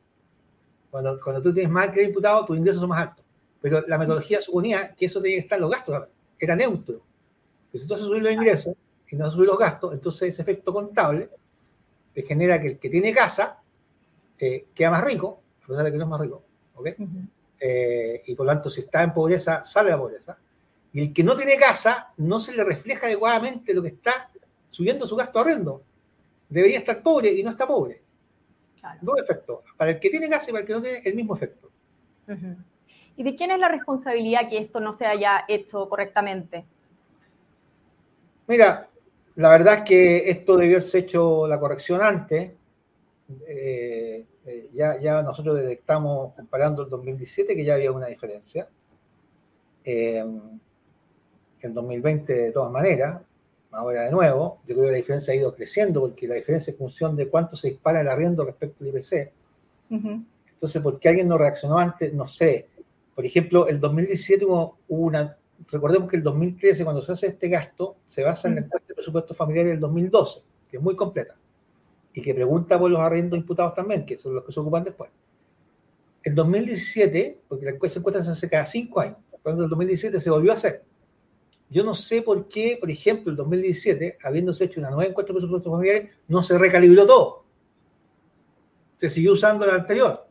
Cuando, 0.91 1.17
tú 1.41 1.53
tienes 1.53 1.71
más 1.71 1.87
alquiler 1.87 2.09
imputado, 2.09 2.45
tus 2.45 2.57
ingresos 2.57 2.81
son 2.81 2.89
más 2.89 3.01
altos. 3.01 3.25
Pero 3.61 3.81
la 3.87 3.97
metodología 3.97 4.41
suponía 4.41 4.93
que 4.95 5.07
eso 5.07 5.21
tenía 5.21 5.37
que 5.37 5.43
estar 5.43 5.59
los 5.59 5.71
gastos, 5.71 6.07
era 6.39 6.55
neutro. 6.55 7.01
Pero 7.71 7.83
si 7.83 7.87
tú 7.87 7.97
subir 7.97 8.21
los 8.21 8.33
ingresos 8.33 8.75
y 9.09 9.15
no 9.15 9.29
subir 9.31 9.47
los 9.47 9.57
gastos, 9.57 9.93
entonces 9.93 10.29
ese 10.29 10.41
efecto 10.41 10.73
contable 10.73 11.29
te 12.13 12.23
genera 12.23 12.61
que 12.61 12.67
el 12.67 12.79
que 12.79 12.89
tiene 12.89 13.13
casa 13.13 13.59
eh, 14.39 14.67
queda 14.73 14.91
más 14.91 15.03
rico, 15.03 15.41
a 15.63 15.67
pesar 15.67 15.83
de 15.85 15.91
que 15.91 15.97
no 15.97 16.03
es 16.03 16.09
más 16.09 16.21
rico. 16.21 16.43
¿ok? 16.75 16.89
Eh, 17.59 18.23
y 18.25 18.35
por 18.35 18.45
lo 18.45 18.53
tanto, 18.53 18.69
si 18.69 18.81
está 18.81 19.03
en 19.03 19.13
pobreza, 19.13 19.63
sale 19.63 19.89
de 19.89 19.95
la 19.95 20.01
pobreza. 20.01 20.37
Y 20.93 21.01
el 21.01 21.13
que 21.13 21.23
no 21.23 21.35
tiene 21.35 21.57
casa, 21.57 22.13
no 22.17 22.39
se 22.39 22.53
le 22.53 22.63
refleja 22.63 23.07
adecuadamente 23.07 23.73
lo 23.73 23.81
que 23.81 23.89
está 23.89 24.29
subiendo 24.69 25.07
su 25.07 25.15
gasto 25.15 25.39
horrendo. 25.39 25.83
Debería 26.49 26.79
estar 26.79 27.01
pobre 27.01 27.31
y 27.31 27.43
no 27.43 27.51
está 27.51 27.67
pobre. 27.67 28.01
Claro. 28.79 28.99
Dos 29.01 29.19
efectos. 29.21 29.59
Para 29.75 29.91
el 29.91 29.99
que 29.99 30.09
tiene 30.09 30.29
casa 30.29 30.49
y 30.49 30.53
para 30.53 30.61
el 30.61 30.67
que 30.67 30.73
no 30.73 30.81
tiene, 30.81 31.01
el 31.03 31.15
mismo 31.15 31.35
efecto. 31.35 31.69
¿Y 33.15 33.23
de 33.23 33.35
quién 33.35 33.51
es 33.51 33.59
la 33.59 33.69
responsabilidad 33.69 34.49
que 34.49 34.59
esto 34.59 34.79
no 34.79 34.93
se 34.93 35.05
haya 35.05 35.45
hecho 35.47 35.89
correctamente? 35.89 36.65
Mira, 38.47 38.87
la 39.35 39.49
verdad 39.49 39.79
es 39.79 39.83
que 39.83 40.29
esto 40.29 40.57
debió 40.57 40.77
haberse 40.77 40.99
hecho 40.99 41.47
la 41.47 41.59
corrección 41.59 42.01
antes. 42.01 42.51
Eh, 43.47 44.25
eh, 44.47 44.69
ya, 44.71 44.97
ya 44.97 45.21
nosotros 45.23 45.57
detectamos, 45.57 46.33
comparando 46.33 46.83
el 46.83 46.89
2017, 46.89 47.53
que 47.53 47.65
ya 47.65 47.73
había 47.73 47.91
una 47.91 48.07
diferencia. 48.07 48.69
Eh, 49.83 50.25
en 51.61 51.73
2020, 51.73 52.33
de 52.33 52.51
todas 52.53 52.71
maneras, 52.71 53.21
ahora 53.71 54.03
de 54.03 54.11
nuevo, 54.11 54.61
yo 54.65 54.75
creo 54.75 54.85
que 54.85 54.91
la 54.91 54.97
diferencia 54.97 55.33
ha 55.33 55.35
ido 55.35 55.53
creciendo, 55.53 55.99
porque 55.99 56.29
la 56.29 56.35
diferencia 56.35 56.71
es 56.71 56.77
función 56.77 57.17
de 57.17 57.27
cuánto 57.27 57.57
se 57.57 57.71
dispara 57.71 57.99
el 57.99 58.07
arriendo 58.07 58.45
respecto 58.45 58.85
al 58.85 58.89
IPC. 58.89 59.33
Entonces, 59.89 60.81
¿por 60.81 60.97
qué 60.97 61.09
alguien 61.09 61.27
no 61.27 61.37
reaccionó 61.37 61.77
antes? 61.77 62.13
No 62.13 62.29
sé. 62.29 62.69
Por 63.15 63.25
ejemplo, 63.25 63.67
el 63.67 63.81
2017 63.81 64.45
hubo 64.45 64.77
una. 64.87 65.37
Recordemos 65.69 66.09
que 66.09 66.15
el 66.15 66.23
2013, 66.23 66.85
cuando 66.85 67.01
se 67.01 67.11
hace 67.11 67.27
este 67.27 67.49
gasto, 67.49 67.97
se 68.07 68.23
basa 68.23 68.47
en 68.47 68.59
el 68.59 68.69
presupuesto 68.95 69.33
familiar 69.33 69.65
del 69.65 69.79
2012, 69.81 70.39
que 70.69 70.77
es 70.77 70.83
muy 70.83 70.95
completa 70.95 71.35
y 72.17 72.21
que 72.23 72.33
pregunta 72.33 72.79
por 72.79 72.89
los 72.89 72.99
arriendos 72.99 73.37
imputados 73.37 73.75
también, 73.75 74.03
que 74.03 74.17
son 74.17 74.33
los 74.33 74.43
que 74.43 74.51
se 74.51 74.59
ocupan 74.59 74.83
después. 74.83 75.11
En 76.23 76.33
2017, 76.33 77.41
porque 77.47 77.65
la 77.65 77.71
encuesta 77.73 78.23
se 78.23 78.31
hace 78.31 78.49
cada 78.49 78.65
cinco 78.65 79.01
años, 79.01 79.17
cuando 79.43 79.61
en 79.61 79.65
el 79.65 79.69
2017 79.69 80.19
se 80.19 80.31
volvió 80.31 80.51
a 80.51 80.55
hacer. 80.55 80.81
Yo 81.69 81.83
no 81.83 81.93
sé 81.93 82.23
por 82.23 82.47
qué, 82.47 82.75
por 82.79 82.89
ejemplo, 82.89 83.29
el 83.29 83.37
2017, 83.37 84.17
habiéndose 84.23 84.63
hecho 84.63 84.79
una 84.79 84.89
nueva 84.89 85.05
encuesta 85.05 85.31
de 85.31 85.37
presupuestos 85.37 85.71
familiares, 85.71 86.09
no 86.27 86.41
se 86.41 86.57
recalibró 86.57 87.05
todo. 87.05 87.43
Se 88.97 89.11
siguió 89.11 89.33
usando 89.33 89.67
la 89.67 89.75
anterior, 89.75 90.25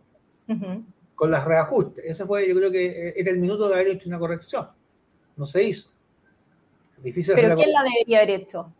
con 1.14 1.30
las 1.30 1.44
reajustes. 1.44 2.04
Ese 2.04 2.26
fue, 2.26 2.48
yo 2.48 2.56
creo 2.56 2.72
que 2.72 3.14
era 3.16 3.30
el 3.30 3.38
minuto 3.38 3.68
de 3.68 3.74
haber 3.74 3.86
hecho 3.86 4.08
una 4.08 4.18
corrección. 4.18 4.66
No 5.36 5.46
se 5.46 5.62
hizo. 5.62 5.88
Difícil 6.96 7.36
¿Pero 7.36 7.54
quién 7.54 7.70
la 7.70 7.84
debería 7.84 8.18
haber 8.18 8.40
hecho? 8.40 8.72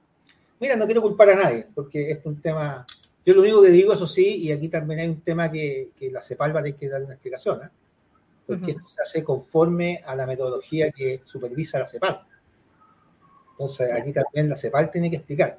Mira, 0.58 0.76
no 0.76 0.86
quiero 0.86 1.02
culpar 1.02 1.30
a 1.30 1.36
nadie, 1.36 1.66
porque 1.74 2.10
es 2.10 2.24
un 2.24 2.40
tema. 2.40 2.86
Yo 3.24 3.34
lo 3.34 3.42
único 3.42 3.62
que 3.62 3.70
digo, 3.70 3.92
eso 3.92 4.06
sí, 4.06 4.36
y 4.36 4.52
aquí 4.52 4.68
también 4.68 5.00
hay 5.00 5.08
un 5.08 5.20
tema 5.20 5.50
que, 5.50 5.90
la 6.12 6.22
CEPAL 6.22 6.54
va 6.54 6.60
a 6.60 6.62
tener 6.62 6.78
que 6.78 6.88
dar 6.88 7.02
una 7.02 7.14
explicación, 7.14 7.62
¿eh? 7.64 7.68
porque 8.46 8.70
esto 8.70 8.88
se 8.88 9.02
hace 9.02 9.24
conforme 9.24 10.02
a 10.06 10.14
la 10.14 10.24
metodología 10.24 10.92
que 10.92 11.22
supervisa 11.24 11.80
la 11.80 11.88
CEPAL. 11.88 12.20
Entonces, 13.50 13.90
aquí 13.92 14.12
también 14.12 14.48
la 14.48 14.56
CEPAL 14.56 14.90
tiene 14.92 15.10
que 15.10 15.16
explicar. 15.16 15.58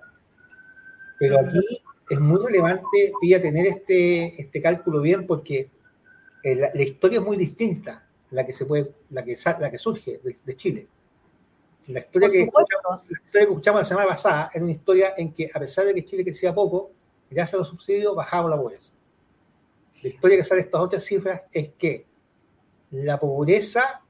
Pero 1.20 1.40
aquí 1.40 1.60
es 2.10 2.20
muy 2.20 2.40
relevante, 2.42 3.12
Pilla, 3.20 3.42
tener 3.42 3.68
este, 3.68 4.42
este 4.42 4.62
cálculo 4.62 5.02
bien, 5.02 5.28
porque 5.28 5.70
eh, 6.44 6.56
la, 6.56 6.82
historia 6.82 7.20
es 7.20 7.26
muy 7.26 7.36
distinta, 7.36 8.08
la 8.32 8.46
que, 8.46 8.54
se 8.54 8.66
puede, 8.66 8.94
la 9.10 9.24
que, 9.24 9.38
la 9.60 9.70
que 9.70 9.78
surge 9.78 10.22
de 10.24 10.56
Chile. 10.56 10.88
La 11.88 12.02
historia, 12.02 12.30
que 12.30 13.40
escuchamos, 13.40 13.82
la 13.82 13.86
semana 13.86 14.08
pasada 14.08 14.52
era 14.54 14.64
una 14.64 14.74
historia 14.74 15.14
en 15.16 15.34
que, 15.34 15.50
a 15.54 15.60
pesar 15.60 15.86
de 15.86 15.94
que 15.94 16.04
Chile 16.06 16.24
crecía 16.24 16.54
poco, 16.54 16.92
gracias 17.30 17.54
a 17.54 17.58
los 17.58 17.70
subsidios 17.70 18.14
bajaba 18.14 18.50
la 18.50 18.58
pobreza. 18.58 18.92
La 20.02 20.10
historia 20.10 20.38
que 20.38 20.44
sale 20.44 20.62
estas 20.62 20.82
otras 20.82 21.04
cifras 21.04 21.44
es 21.52 21.70
que 21.78 22.06
la 22.92 23.18
pobreza 23.18 24.02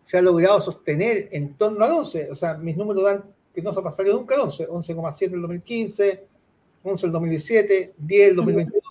se 0.00 0.18
ha 0.18 0.22
logrado 0.22 0.60
sostener 0.60 1.28
en 1.32 1.54
torno 1.54 1.84
al 1.84 1.92
11. 1.92 2.30
O 2.30 2.34
sea, 2.36 2.54
mis 2.54 2.76
números 2.76 3.04
dan 3.04 3.24
que 3.54 3.60
no 3.60 3.74
se 3.74 3.80
ha 3.80 3.82
pasado 3.82 4.12
nunca 4.12 4.34
el 4.34 4.40
11. 4.40 4.68
11,7 4.68 5.32
el 5.34 5.42
2015, 5.42 6.26
11 6.82 7.06
el 7.06 7.12
2017, 7.12 7.94
10 7.98 8.28
el 8.30 8.36
2022, 8.36 8.82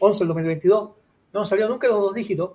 11 0.00 0.22
el 0.22 0.28
2022. 0.28 0.90
No 1.34 1.40
han 1.40 1.46
salido 1.46 1.68
nunca 1.68 1.86
los 1.86 2.00
dos 2.00 2.14
dígitos 2.14 2.52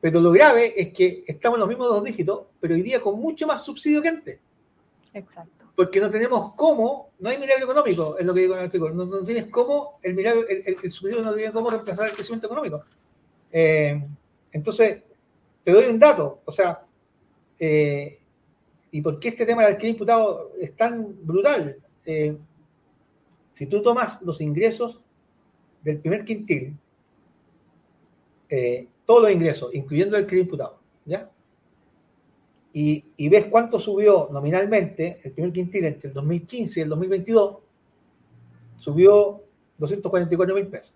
pero 0.00 0.20
lo 0.20 0.32
grave 0.32 0.80
es 0.80 0.92
que 0.92 1.24
estamos 1.26 1.56
en 1.56 1.60
los 1.60 1.68
mismos 1.68 1.88
dos 1.88 2.04
dígitos, 2.04 2.46
pero 2.58 2.74
hoy 2.74 2.82
día 2.82 3.00
con 3.00 3.20
mucho 3.20 3.46
más 3.46 3.64
subsidio 3.64 4.00
que 4.00 4.08
antes. 4.08 4.38
Exacto. 5.12 5.66
Porque 5.74 6.00
no 6.00 6.10
tenemos 6.10 6.54
cómo, 6.54 7.10
no 7.18 7.30
hay 7.30 7.38
milagro 7.38 7.64
económico, 7.64 8.16
es 8.18 8.24
lo 8.24 8.34
que 8.34 8.40
digo 8.40 8.54
en 8.54 8.60
el 8.60 8.66
artículo, 8.66 8.94
no, 8.94 9.22
tienes 9.22 9.46
cómo, 9.46 9.98
el 10.02 10.14
milagro, 10.14 10.42
el, 10.48 10.92
subsidio 10.92 11.22
no 11.22 11.34
tiene 11.34 11.52
cómo 11.52 11.70
reemplazar 11.70 12.08
el 12.08 12.14
crecimiento 12.14 12.46
económico. 12.46 12.84
Eh, 13.52 14.00
entonces, 14.52 15.02
te 15.64 15.72
doy 15.72 15.86
un 15.86 15.98
dato, 15.98 16.40
o 16.44 16.52
sea, 16.52 16.82
eh, 17.58 18.18
¿y 18.90 19.00
por 19.02 19.18
qué 19.18 19.28
este 19.28 19.46
tema 19.46 19.62
del 19.62 19.72
alquiler 19.72 19.92
imputado 19.92 20.52
es 20.60 20.74
tan 20.76 21.14
brutal? 21.26 21.76
Eh, 22.06 22.36
si 23.52 23.66
tú 23.66 23.82
tomas 23.82 24.20
los 24.22 24.40
ingresos 24.40 25.00
del 25.82 25.98
primer 25.98 26.24
quintil, 26.24 26.76
eh, 28.48 28.88
todos 29.10 29.22
los 29.22 29.32
ingresos, 29.32 29.74
incluyendo 29.74 30.16
el 30.16 30.24
crédito 30.24 30.44
imputado, 30.44 30.78
¿ya? 31.04 31.28
Y, 32.72 33.28
ves 33.28 33.46
cuánto 33.46 33.80
subió 33.80 34.28
nominalmente 34.30 35.20
el 35.24 35.32
primer 35.32 35.52
quintil 35.52 35.84
entre 35.84 36.10
el 36.10 36.14
2015 36.14 36.78
y 36.78 36.82
el 36.84 36.88
2022, 36.90 37.56
subió 38.78 39.42
244 39.78 40.54
mil 40.54 40.68
pesos. 40.68 40.94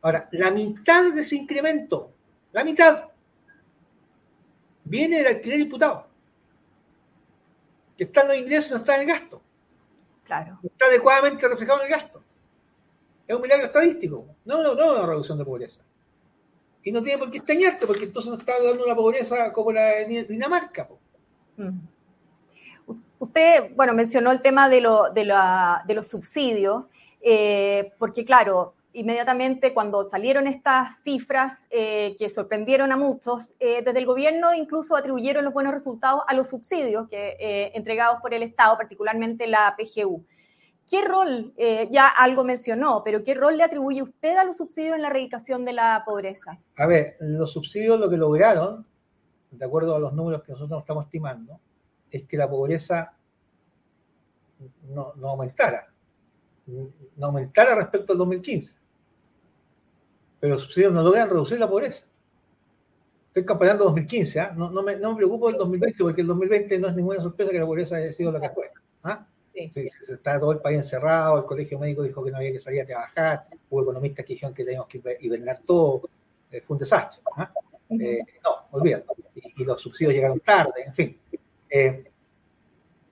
Ahora, 0.00 0.26
la 0.32 0.50
mitad 0.50 1.12
de 1.12 1.20
ese 1.20 1.36
incremento, 1.36 2.12
la 2.50 2.64
mitad, 2.64 3.10
viene 4.84 5.18
del 5.18 5.26
alquiler 5.26 5.60
imputado. 5.60 6.06
Que 7.98 8.04
está 8.04 8.22
en 8.22 8.28
los 8.28 8.36
ingresos 8.38 8.70
y 8.70 8.72
no 8.72 8.78
está 8.78 8.94
en 8.94 9.02
el 9.02 9.06
gasto. 9.06 9.42
Claro. 10.24 10.60
está 10.62 10.86
adecuadamente 10.86 11.46
reflejado 11.46 11.80
en 11.80 11.88
el 11.88 11.92
gasto. 11.92 12.22
Es 13.26 13.36
un 13.36 13.42
milagro 13.42 13.66
estadístico. 13.66 14.24
No, 14.46 14.62
no, 14.62 14.74
no 14.74 14.94
una 14.94 15.04
reducción 15.04 15.36
de 15.36 15.44
pobreza. 15.44 15.82
Y 16.82 16.92
no 16.92 17.02
tiene 17.02 17.18
por 17.18 17.30
qué 17.30 17.38
extrañarte, 17.38 17.86
porque 17.86 18.04
entonces 18.04 18.30
no 18.30 18.38
está 18.38 18.54
dando 18.62 18.84
una 18.84 18.94
pobreza 18.94 19.52
como 19.52 19.72
la 19.72 19.82
de 19.82 20.24
Dinamarca. 20.24 20.88
Mm. 21.56 21.78
Usted, 23.18 23.74
bueno, 23.74 23.94
mencionó 23.94 24.30
el 24.30 24.40
tema 24.42 24.68
de, 24.68 24.80
los 24.80 26.06
subsidios, 26.06 26.84
eh, 27.20 27.92
porque 27.98 28.24
claro, 28.24 28.74
inmediatamente 28.92 29.74
cuando 29.74 30.04
salieron 30.04 30.46
estas 30.46 31.02
cifras 31.02 31.66
eh, 31.70 32.14
que 32.18 32.30
sorprendieron 32.30 32.92
a 32.92 32.96
muchos, 32.96 33.54
eh, 33.58 33.82
desde 33.84 33.98
el 33.98 34.06
gobierno 34.06 34.54
incluso 34.54 34.94
atribuyeron 34.94 35.44
los 35.44 35.52
buenos 35.52 35.74
resultados 35.74 36.22
a 36.28 36.34
los 36.34 36.48
subsidios 36.48 37.08
que, 37.08 37.72
entregados 37.74 38.20
por 38.20 38.34
el 38.34 38.44
Estado, 38.44 38.76
particularmente 38.76 39.48
la 39.48 39.76
PGU. 39.76 40.24
¿Qué 40.88 41.04
rol, 41.04 41.52
eh, 41.58 41.86
ya 41.90 42.08
algo 42.08 42.44
mencionó, 42.44 43.02
pero 43.04 43.22
qué 43.22 43.34
rol 43.34 43.58
le 43.58 43.64
atribuye 43.64 44.02
usted 44.02 44.36
a 44.38 44.44
los 44.44 44.56
subsidios 44.56 44.96
en 44.96 45.02
la 45.02 45.08
erradicación 45.08 45.66
de 45.66 45.74
la 45.74 46.02
pobreza? 46.06 46.58
A 46.76 46.86
ver, 46.86 47.16
los 47.20 47.52
subsidios 47.52 48.00
lo 48.00 48.08
que 48.08 48.16
lograron, 48.16 48.86
de 49.50 49.64
acuerdo 49.66 49.94
a 49.94 49.98
los 49.98 50.14
números 50.14 50.42
que 50.44 50.52
nosotros 50.52 50.80
estamos 50.80 51.04
estimando, 51.04 51.60
es 52.10 52.24
que 52.24 52.38
la 52.38 52.48
pobreza 52.48 53.12
no, 54.88 55.12
aumentara, 55.24 55.92
no 56.66 57.26
aumentara 57.26 57.74
respecto 57.74 58.12
al 58.12 58.18
2015. 58.20 58.74
Pero 60.40 60.54
los 60.54 60.62
subsidios 60.64 60.92
no 60.94 61.02
logran 61.02 61.28
reducir 61.28 61.60
la 61.60 61.68
pobreza. 61.68 62.06
Estoy 63.26 63.44
comparando 63.44 63.84
2015, 63.84 64.40
¿ah? 64.40 64.54
no, 64.56 64.70
me, 64.82 64.96
no 64.96 65.10
me 65.10 65.16
preocupo 65.16 65.48
del 65.48 65.58
2020, 65.58 66.02
porque 66.02 66.22
el 66.22 66.28
2020 66.28 66.78
no 66.78 66.88
es 66.88 66.96
ninguna 66.96 67.20
sorpresa 67.20 67.52
que 67.52 67.58
la 67.58 67.66
pobreza 67.66 67.96
haya 67.96 68.12
sido 68.14 68.32
la 68.32 68.40
que 68.40 68.50
fue. 68.50 68.70
¿ah? 69.02 69.26
Sí. 69.52 69.88
está 70.08 70.38
todo 70.38 70.52
el 70.52 70.60
país 70.60 70.78
encerrado, 70.78 71.38
el 71.38 71.44
colegio 71.44 71.78
médico 71.78 72.02
dijo 72.02 72.22
que 72.22 72.30
no 72.30 72.36
había 72.36 72.52
que 72.52 72.60
salir 72.60 72.82
a 72.82 72.86
trabajar, 72.86 73.46
hubo 73.68 73.82
economistas 73.82 74.24
que 74.24 74.34
dijeron 74.34 74.54
que 74.54 74.64
teníamos 74.64 74.88
que 74.88 75.02
hibernar 75.20 75.60
todo, 75.66 76.08
eh, 76.50 76.60
fue 76.60 76.74
un 76.76 76.80
desastre. 76.80 77.20
¿ah? 77.36 77.52
Eh, 77.90 78.20
no, 78.44 78.50
olvídate. 78.70 79.06
Y, 79.34 79.64
los 79.64 79.80
subsidios 79.82 80.14
llegaron 80.14 80.40
tarde, 80.40 80.84
en 80.86 80.94
fin. 80.94 81.18
Eh, 81.70 82.10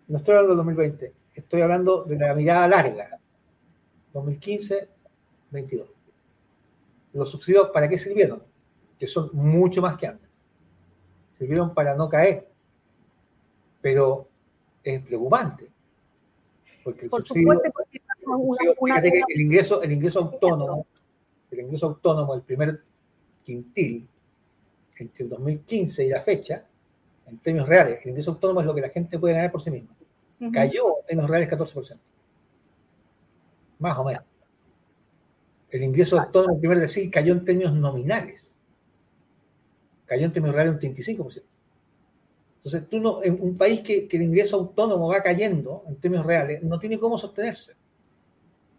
no 0.09 0.19
estoy 0.19 0.35
hablando 0.35 0.51
del 0.51 0.59
2020, 0.59 1.13
estoy 1.35 1.61
hablando 1.63 2.05
de 2.05 2.17
la 2.17 2.35
mirada 2.35 2.69
larga, 2.69 3.19
2015-22. 4.15 5.87
Los 7.13 7.31
subsidios, 7.31 7.71
¿para 7.71 7.89
qué 7.89 7.99
sirvieron? 7.99 8.43
Que 8.99 9.07
son 9.07 9.31
mucho 9.33 9.83
más 9.83 9.97
que 9.97 10.07
antes. 10.07 10.29
Sirvieron 11.39 11.75
para 11.75 11.95
no 11.95 12.09
caer. 12.09 12.49
Pero 13.81 14.29
es 14.83 15.03
preocupante. 15.03 15.71
Porque 16.87 17.09
Por 17.09 17.21
supuesto, 17.21 17.69
porque 17.75 18.01
una, 18.79 18.99
el 18.99 19.41
ingreso, 19.41 19.83
el 19.83 19.91
ingreso 19.91 20.21
autónomo, 20.21 20.87
el 21.51 21.59
ingreso 21.59 21.87
autónomo, 21.87 22.33
el 22.33 22.43
primer 22.43 22.81
quintil, 23.43 24.07
entre 24.97 25.25
el 25.25 25.31
2015 25.31 26.07
y 26.07 26.09
la 26.11 26.23
fecha, 26.23 26.65
en 27.27 27.39
términos 27.39 27.69
reales, 27.69 27.99
el 28.05 28.11
ingreso 28.11 28.31
autónomo 28.31 28.61
es 28.61 28.67
lo 28.67 28.73
que 28.73 28.83
la 28.83 28.91
gente 28.91 29.19
puede 29.19 29.35
ganar 29.35 29.51
por 29.51 29.61
sí 29.63 29.73
misma. 29.73 29.97
Cayó 30.53 31.01
en 31.01 31.07
términos 31.07 31.29
reales 31.29 31.51
14%. 31.51 31.99
Más 33.81 33.99
o 33.99 34.05
menos. 34.05 34.23
El 35.69 35.83
ingreso 35.83 36.21
autónomo, 36.21 36.55
el 36.55 36.61
primer 36.61 36.79
decir, 36.79 37.11
cayó 37.11 37.33
en 37.33 37.45
términos 37.45 37.75
nominales. 37.75 38.49
Cayó 40.05 40.27
en 40.27 40.33
términos 40.33 40.55
reales 40.55 40.75
un 40.75 40.95
35%. 40.95 41.43
Entonces, 42.67 42.91
tú 42.91 42.99
no, 42.99 43.23
en 43.23 43.39
un 43.41 43.57
país 43.57 43.81
que, 43.81 44.09
el 44.11 44.23
ingreso 44.23 44.57
autónomo 44.57 45.07
va 45.07 45.23
cayendo 45.23 45.85
en 45.87 46.01
términos 46.01 46.27
reales, 46.27 46.65
no 46.65 46.81
tiene 46.81 46.99
cómo 46.99 47.17
sostenerse. 47.17 47.75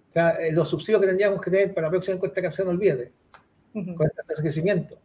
O 0.09 0.11
sea, 0.11 0.31
eh, 0.31 0.51
los 0.51 0.67
subsidios 0.67 0.99
que 0.99 1.07
tendríamos 1.07 1.39
que 1.39 1.49
tener 1.49 1.73
para 1.73 1.87
la 1.87 1.91
próxima 1.91 2.15
encuesta 2.15 2.41
que 2.41 2.63
no 2.65 2.71
olvide, 2.71 3.13
con 3.71 4.05
este 4.05 4.41
crecimiento. 4.41 4.97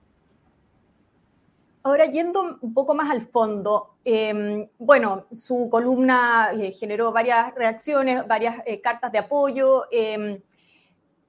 Ahora, 1.85 2.07
yendo 2.07 2.59
un 2.61 2.75
poco 2.75 2.93
más 2.93 3.09
al 3.09 3.23
fondo, 3.23 3.95
em, 4.05 4.67
bueno, 4.81 5.27
su 5.31 5.69
columna 5.71 6.51
eh, 6.53 6.73
generó 6.73 7.13
varias 7.13 7.55
reacciones, 7.55 8.27
varias 8.27 8.63
eh, 8.67 8.81
cartas 8.81 9.13
de 9.13 9.19
apoyo. 9.19 9.85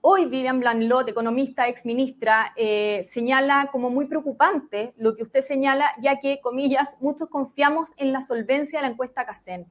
Hoy 0.06 0.26
Vivian 0.26 0.60
Blanlot, 0.60 1.08
economista, 1.08 1.70
ex 1.70 1.86
ministra, 1.86 2.52
eh, 2.58 3.06
señala 3.06 3.70
como 3.72 3.90
muy 3.90 4.04
preocupante 4.04 4.94
lo 4.98 5.16
que 5.16 5.24
usted 5.24 5.40
señala, 5.40 5.96
ya 6.02 6.20
que, 6.20 6.42
comillas, 6.42 6.98
muchos 7.00 7.30
confiamos 7.30 7.94
en 7.96 8.12
la 8.12 8.22
solvencia 8.22 8.80
de 8.80 8.88
la 8.88 8.92
encuesta 8.92 9.26
CACEN. 9.26 9.66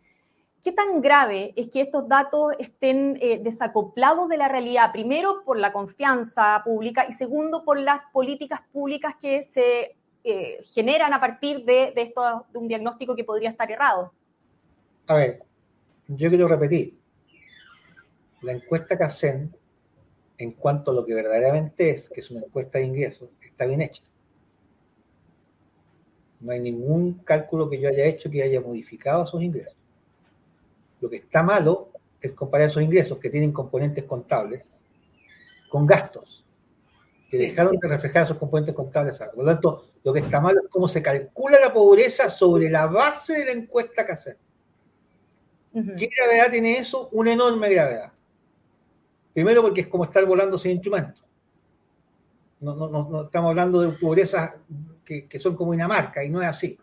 ¿Qué 0.64 0.72
tan 0.72 1.02
grave 1.02 1.52
es 1.54 1.68
que 1.68 1.82
estos 1.82 2.08
datos 2.08 2.54
estén 2.58 3.18
eh, 3.20 3.40
desacoplados 3.42 4.26
de 4.30 4.38
la 4.38 4.48
realidad? 4.48 4.90
Primero, 4.90 5.44
por 5.44 5.58
la 5.58 5.70
confianza 5.70 6.62
pública 6.64 7.04
y 7.06 7.12
segundo, 7.12 7.62
por 7.62 7.78
las 7.78 8.06
políticas 8.06 8.62
públicas 8.72 9.16
que 9.20 9.42
se 9.42 9.96
eh, 10.24 10.60
generan 10.64 11.12
a 11.12 11.20
partir 11.20 11.62
de, 11.66 11.92
esto, 11.94 12.46
de 12.50 12.58
un 12.58 12.68
diagnóstico 12.68 13.14
que 13.14 13.24
podría 13.24 13.50
estar 13.50 13.70
errado. 13.70 14.14
A 15.08 15.14
ver, 15.14 15.42
yo 16.08 16.30
quiero 16.30 16.48
repetir. 16.48 16.98
La 18.40 18.52
encuesta 18.52 18.96
CACEN 18.96 19.54
en 20.38 20.52
cuanto 20.52 20.90
a 20.90 20.94
lo 20.94 21.04
que 21.04 21.14
verdaderamente 21.14 21.90
es, 21.90 22.08
que 22.08 22.20
es 22.20 22.30
una 22.30 22.40
encuesta 22.40 22.78
de 22.78 22.86
ingresos, 22.86 23.30
está 23.40 23.64
bien 23.66 23.82
hecha. 23.82 24.02
No 26.40 26.52
hay 26.52 26.60
ningún 26.60 27.20
cálculo 27.24 27.70
que 27.70 27.80
yo 27.80 27.88
haya 27.88 28.04
hecho 28.06 28.30
que 28.30 28.42
haya 28.42 28.60
modificado 28.60 29.24
esos 29.24 29.42
ingresos. 29.42 29.76
Lo 31.00 31.08
que 31.08 31.16
está 31.16 31.42
malo 31.42 31.90
es 32.20 32.32
comparar 32.32 32.68
esos 32.68 32.82
ingresos 32.82 33.18
que 33.18 33.30
tienen 33.30 33.52
componentes 33.52 34.04
contables 34.04 34.64
con 35.68 35.86
gastos 35.86 36.42
que 37.32 37.38
dejaron 37.38 37.78
de 37.78 37.88
reflejar 37.88 38.24
esos 38.24 38.36
componentes 38.36 38.74
contables. 38.74 39.18
Por 39.18 39.38
lo 39.38 39.52
tanto, 39.52 39.86
lo 40.04 40.12
que 40.12 40.20
está 40.20 40.38
malo 40.38 40.60
es 40.60 40.68
cómo 40.68 40.86
se 40.86 41.02
calcula 41.02 41.58
la 41.58 41.72
pobreza 41.72 42.28
sobre 42.28 42.68
la 42.68 42.86
base 42.86 43.38
de 43.38 43.44
la 43.46 43.52
encuesta 43.52 44.04
que 44.04 44.12
hacer. 44.12 44.36
¿Qué 45.72 46.10
gravedad 46.14 46.50
tiene 46.50 46.76
eso? 46.76 47.08
Una 47.12 47.32
enorme 47.32 47.70
gravedad. 47.70 48.12
Primero 49.32 49.62
porque 49.62 49.82
es 49.82 49.86
como 49.86 50.04
estar 50.04 50.24
volando 50.26 50.58
sin 50.58 50.72
instrumento. 50.72 51.22
No, 52.60 52.74
no, 52.76 52.88
no, 52.88 53.22
estamos 53.24 53.50
hablando 53.50 53.80
de 53.80 53.98
pobreza 53.98 54.54
que, 55.04 55.26
que, 55.26 55.38
son 55.38 55.56
como 55.56 55.72
Dinamarca 55.72 56.22
y 56.24 56.30
no 56.30 56.40
es 56.40 56.48
así. 56.48 56.78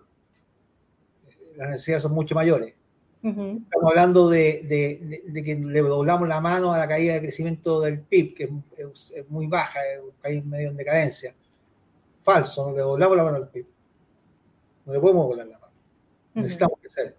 Las 1.55 1.69
necesidades 1.69 2.03
son 2.03 2.11
mucho 2.11 2.35
mayores. 2.35 2.75
Estamos 3.21 3.89
hablando 3.89 4.29
de, 4.29 4.63
de, 4.63 5.23
de, 5.27 5.43
que 5.43 5.55
le 5.55 5.81
doblamos 5.81 6.27
la 6.27 6.39
mano 6.39 6.71
a 6.71 6.77
la 6.77 6.87
caída 6.87 7.15
de 7.15 7.21
crecimiento 7.21 7.81
del 7.81 7.99
PIB, 7.99 8.33
que 8.33 8.49
es, 8.77 9.29
muy 9.29 9.47
baja, 9.47 9.79
es 9.93 10.01
un 10.01 10.13
país 10.21 10.45
medio 10.45 10.69
en 10.69 10.77
decadencia. 10.77 11.35
Falso, 12.23 12.69
no 12.69 12.75
le 12.75 12.81
doblamos 12.81 13.17
la 13.17 13.23
mano 13.23 13.37
al 13.37 13.49
PIB. 13.49 13.65
No 14.85 14.93
le 14.93 14.99
podemos 15.01 15.27
doblar 15.27 15.47
la 15.47 15.59
mano. 15.59 15.73
Necesitamos 16.35 16.79
crecer. 16.79 17.17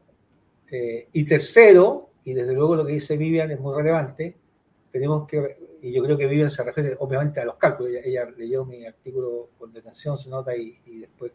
Eh, 0.71 1.09
y 1.13 1.25
tercero, 1.25 2.11
y 2.25 2.33
desde 2.33 2.55
luego 2.55 2.77
lo 2.77 2.87
que 2.87 2.93
dice 2.93 3.19
Vivian 3.19 3.51
es 3.51 3.61
muy 3.61 3.75
relevante, 3.75 4.37
tenemos 4.91 5.27
que, 5.29 5.57
y 5.83 5.93
yo 5.93 6.03
creo 6.03 6.17
que 6.17 6.27
Vivian 6.27 6.51
se 6.51 6.65
refiere 6.65 6.97
obviamente 6.99 7.41
a 7.41 7.45
los 7.45 7.57
cálculos, 7.57 7.93
ella, 8.05 8.29
leyó 8.37 8.65
mi 8.65 8.85
artículo 8.85 9.51
con 9.59 9.73
detención, 9.73 10.19
se 10.19 10.29
nota, 10.29 10.55
y, 10.57 10.79
después 10.87 11.33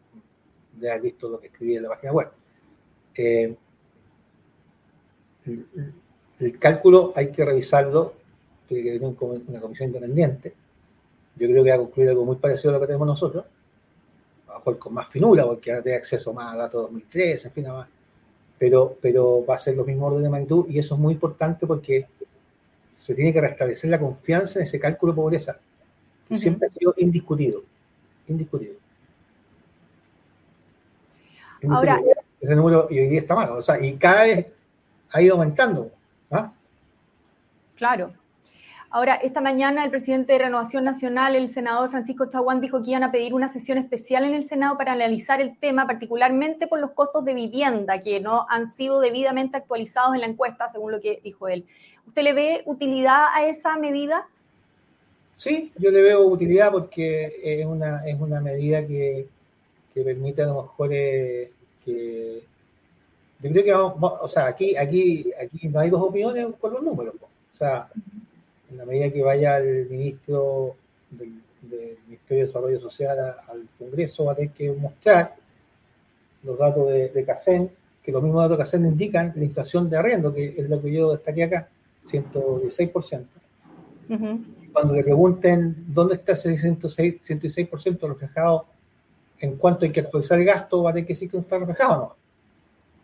de 0.73 0.89
haber 0.89 1.03
visto 1.03 1.29
lo 1.29 1.39
que 1.39 1.47
escribí 1.47 1.77
en 1.77 1.83
la 1.83 1.89
página 1.89 2.11
web. 2.11 2.27
Eh, 3.15 3.55
el, 6.39 6.59
cálculo 6.59 7.13
hay 7.15 7.31
que 7.31 7.45
revisarlo, 7.45 8.13
tiene 8.67 8.83
que 8.83 8.99
tener 8.99 9.43
una 9.47 9.61
comisión 9.61 9.89
independiente. 9.89 10.53
Yo 11.37 11.47
creo 11.47 11.63
que 11.63 11.69
va 11.69 11.75
a 11.75 11.79
concluir 11.79 12.09
algo 12.09 12.25
muy 12.25 12.35
parecido 12.37 12.71
a 12.71 12.73
lo 12.73 12.79
que 12.81 12.87
tenemos 12.87 13.07
nosotros, 13.07 13.45
a 14.47 14.51
lo 14.51 14.57
mejor 14.57 14.77
con 14.79 14.93
más 14.93 15.07
finura, 15.07 15.45
porque 15.45 15.71
ahora 15.71 15.83
tiene 15.83 15.97
acceso 15.97 16.33
más 16.33 16.53
a 16.53 16.57
datos 16.57 16.83
2003, 16.83 17.45
en 17.45 17.51
fin, 17.51 17.63
nada 17.63 17.79
más. 17.79 17.89
Pero, 18.57 18.97
pero 19.01 19.45
va 19.45 19.55
a 19.55 19.57
ser 19.57 19.75
los 19.75 19.85
mismos 19.85 20.11
orden 20.11 20.23
de 20.23 20.29
magnitud 20.29 20.65
y 20.69 20.79
eso 20.79 20.95
es 20.95 21.01
muy 21.01 21.13
importante 21.13 21.67
porque 21.67 22.07
se 22.95 23.13
tiene 23.13 23.33
que 23.33 23.41
restablecer 23.41 23.89
la 23.89 23.99
confianza 23.99 24.59
en 24.59 24.65
ese 24.65 24.79
cálculo 24.79 25.11
de 25.11 25.17
pobreza, 25.17 25.59
que 26.27 26.35
siempre 26.37 26.67
ha 26.67 26.71
sido 26.71 26.93
indiscutido. 26.97 27.61
Indiscutido. 28.27 28.75
Ahora. 31.69 32.01
Ese 32.39 32.55
número 32.55 32.87
y 32.89 32.99
hoy 32.99 33.07
día 33.07 33.19
está 33.19 33.35
mal, 33.35 33.49
o 33.51 33.61
sea, 33.61 33.83
y 33.83 33.93
cada 33.97 34.23
vez 34.23 34.47
ha 35.11 35.21
ido 35.21 35.33
aumentando. 35.33 35.91
¿ah? 36.31 36.51
Claro. 37.75 38.13
Ahora, 38.91 39.15
esta 39.15 39.41
mañana 39.41 39.83
el 39.83 39.89
presidente 39.89 40.33
de 40.33 40.39
Renovación 40.39 40.85
Nacional, 40.85 41.35
el 41.35 41.49
senador 41.49 41.89
Francisco 41.89 42.27
Chaguán, 42.27 42.61
dijo 42.61 42.81
que 42.81 42.91
iban 42.91 43.03
a 43.03 43.11
pedir 43.11 43.33
una 43.33 43.49
sesión 43.49 43.77
especial 43.77 44.23
en 44.23 44.33
el 44.33 44.43
Senado 44.43 44.77
para 44.77 44.93
analizar 44.93 45.41
el 45.41 45.57
tema, 45.57 45.85
particularmente 45.85 46.67
por 46.67 46.79
los 46.79 46.91
costos 46.91 47.25
de 47.25 47.33
vivienda 47.33 48.01
que 48.01 48.21
no 48.21 48.45
han 48.47 48.67
sido 48.67 49.01
debidamente 49.01 49.57
actualizados 49.57 50.13
en 50.13 50.21
la 50.21 50.27
encuesta, 50.27 50.69
según 50.69 50.93
lo 50.93 51.01
que 51.01 51.19
dijo 51.23 51.49
él. 51.49 51.65
¿Usted 52.07 52.23
le 52.23 52.33
ve 52.33 52.61
utilidad 52.65 53.25
a 53.33 53.45
esa 53.47 53.77
medida? 53.77 54.27
Sí, 55.35 55.71
yo 55.77 55.91
le 55.91 56.01
veo 56.01 56.25
utilidad 56.25 56.71
porque 56.71 57.39
es 57.43 57.65
una, 57.65 58.07
es 58.07 58.19
una 58.19 58.39
medida 58.39 58.85
que, 58.85 59.27
permite 59.93 60.41
a 60.41 60.47
lo 60.47 60.63
mejor 60.63 60.89
que... 60.89 61.51
Yo 63.41 63.51
creo 63.51 63.63
que 63.63 63.73
vamos, 63.73 64.13
o 64.21 64.27
sea, 64.27 64.47
aquí, 64.47 64.75
aquí, 64.75 65.29
aquí 65.39 65.67
no 65.67 65.79
hay 65.79 65.89
dos 65.89 66.01
opiniones 66.01 66.47
con 66.59 66.73
los 66.73 66.81
números. 66.81 67.15
O 67.21 67.55
sea, 67.55 67.89
en 68.71 68.77
la 68.77 68.85
medida 68.85 69.11
que 69.11 69.21
vaya 69.21 69.57
el 69.57 69.89
ministro 69.89 70.75
del, 71.11 71.41
Ministerio 72.07 72.43
de 72.43 72.47
Desarrollo 72.47 72.79
Social 72.79 73.19
al 73.19 73.67
Congreso 73.77 74.25
va 74.25 74.33
a 74.33 74.35
tener 74.35 74.51
que 74.51 74.71
mostrar 74.71 75.35
los 76.43 76.57
datos 76.57 76.87
de, 76.87 77.09
de 77.09 77.25
CACEN, 77.25 77.71
que 78.03 78.11
los 78.11 78.23
mismos 78.23 78.43
datos 78.43 78.57
de 78.57 78.63
CACEN 78.63 78.85
indican 78.85 79.33
la 79.35 79.43
inflación 79.43 79.89
de 79.89 79.97
arriendo, 79.97 80.33
que 80.33 80.53
es 80.57 80.69
lo 80.69 80.81
que 80.81 80.91
yo 80.91 81.11
destaqué 81.11 81.43
acá, 81.43 81.67
116%. 82.07 83.25
Cuando 84.71 84.93
le 84.93 85.03
pregunten 85.03 85.85
dónde 85.87 86.15
está 86.15 86.33
ese 86.33 86.57
106, 86.57 87.21
116% 87.21 88.07
reflejado 88.07 88.65
en 89.39 89.57
cuánto 89.57 89.85
hay 89.85 89.91
que 89.91 90.01
actualizar 90.01 90.39
el 90.39 90.45
gasto, 90.45 90.83
va 90.83 90.91
a 90.91 90.93
tener 90.93 91.07
que 91.07 91.13
decir 91.13 91.29
que 91.29 91.37
no 91.37 91.43
está 91.43 91.57
reflejado 91.57 92.15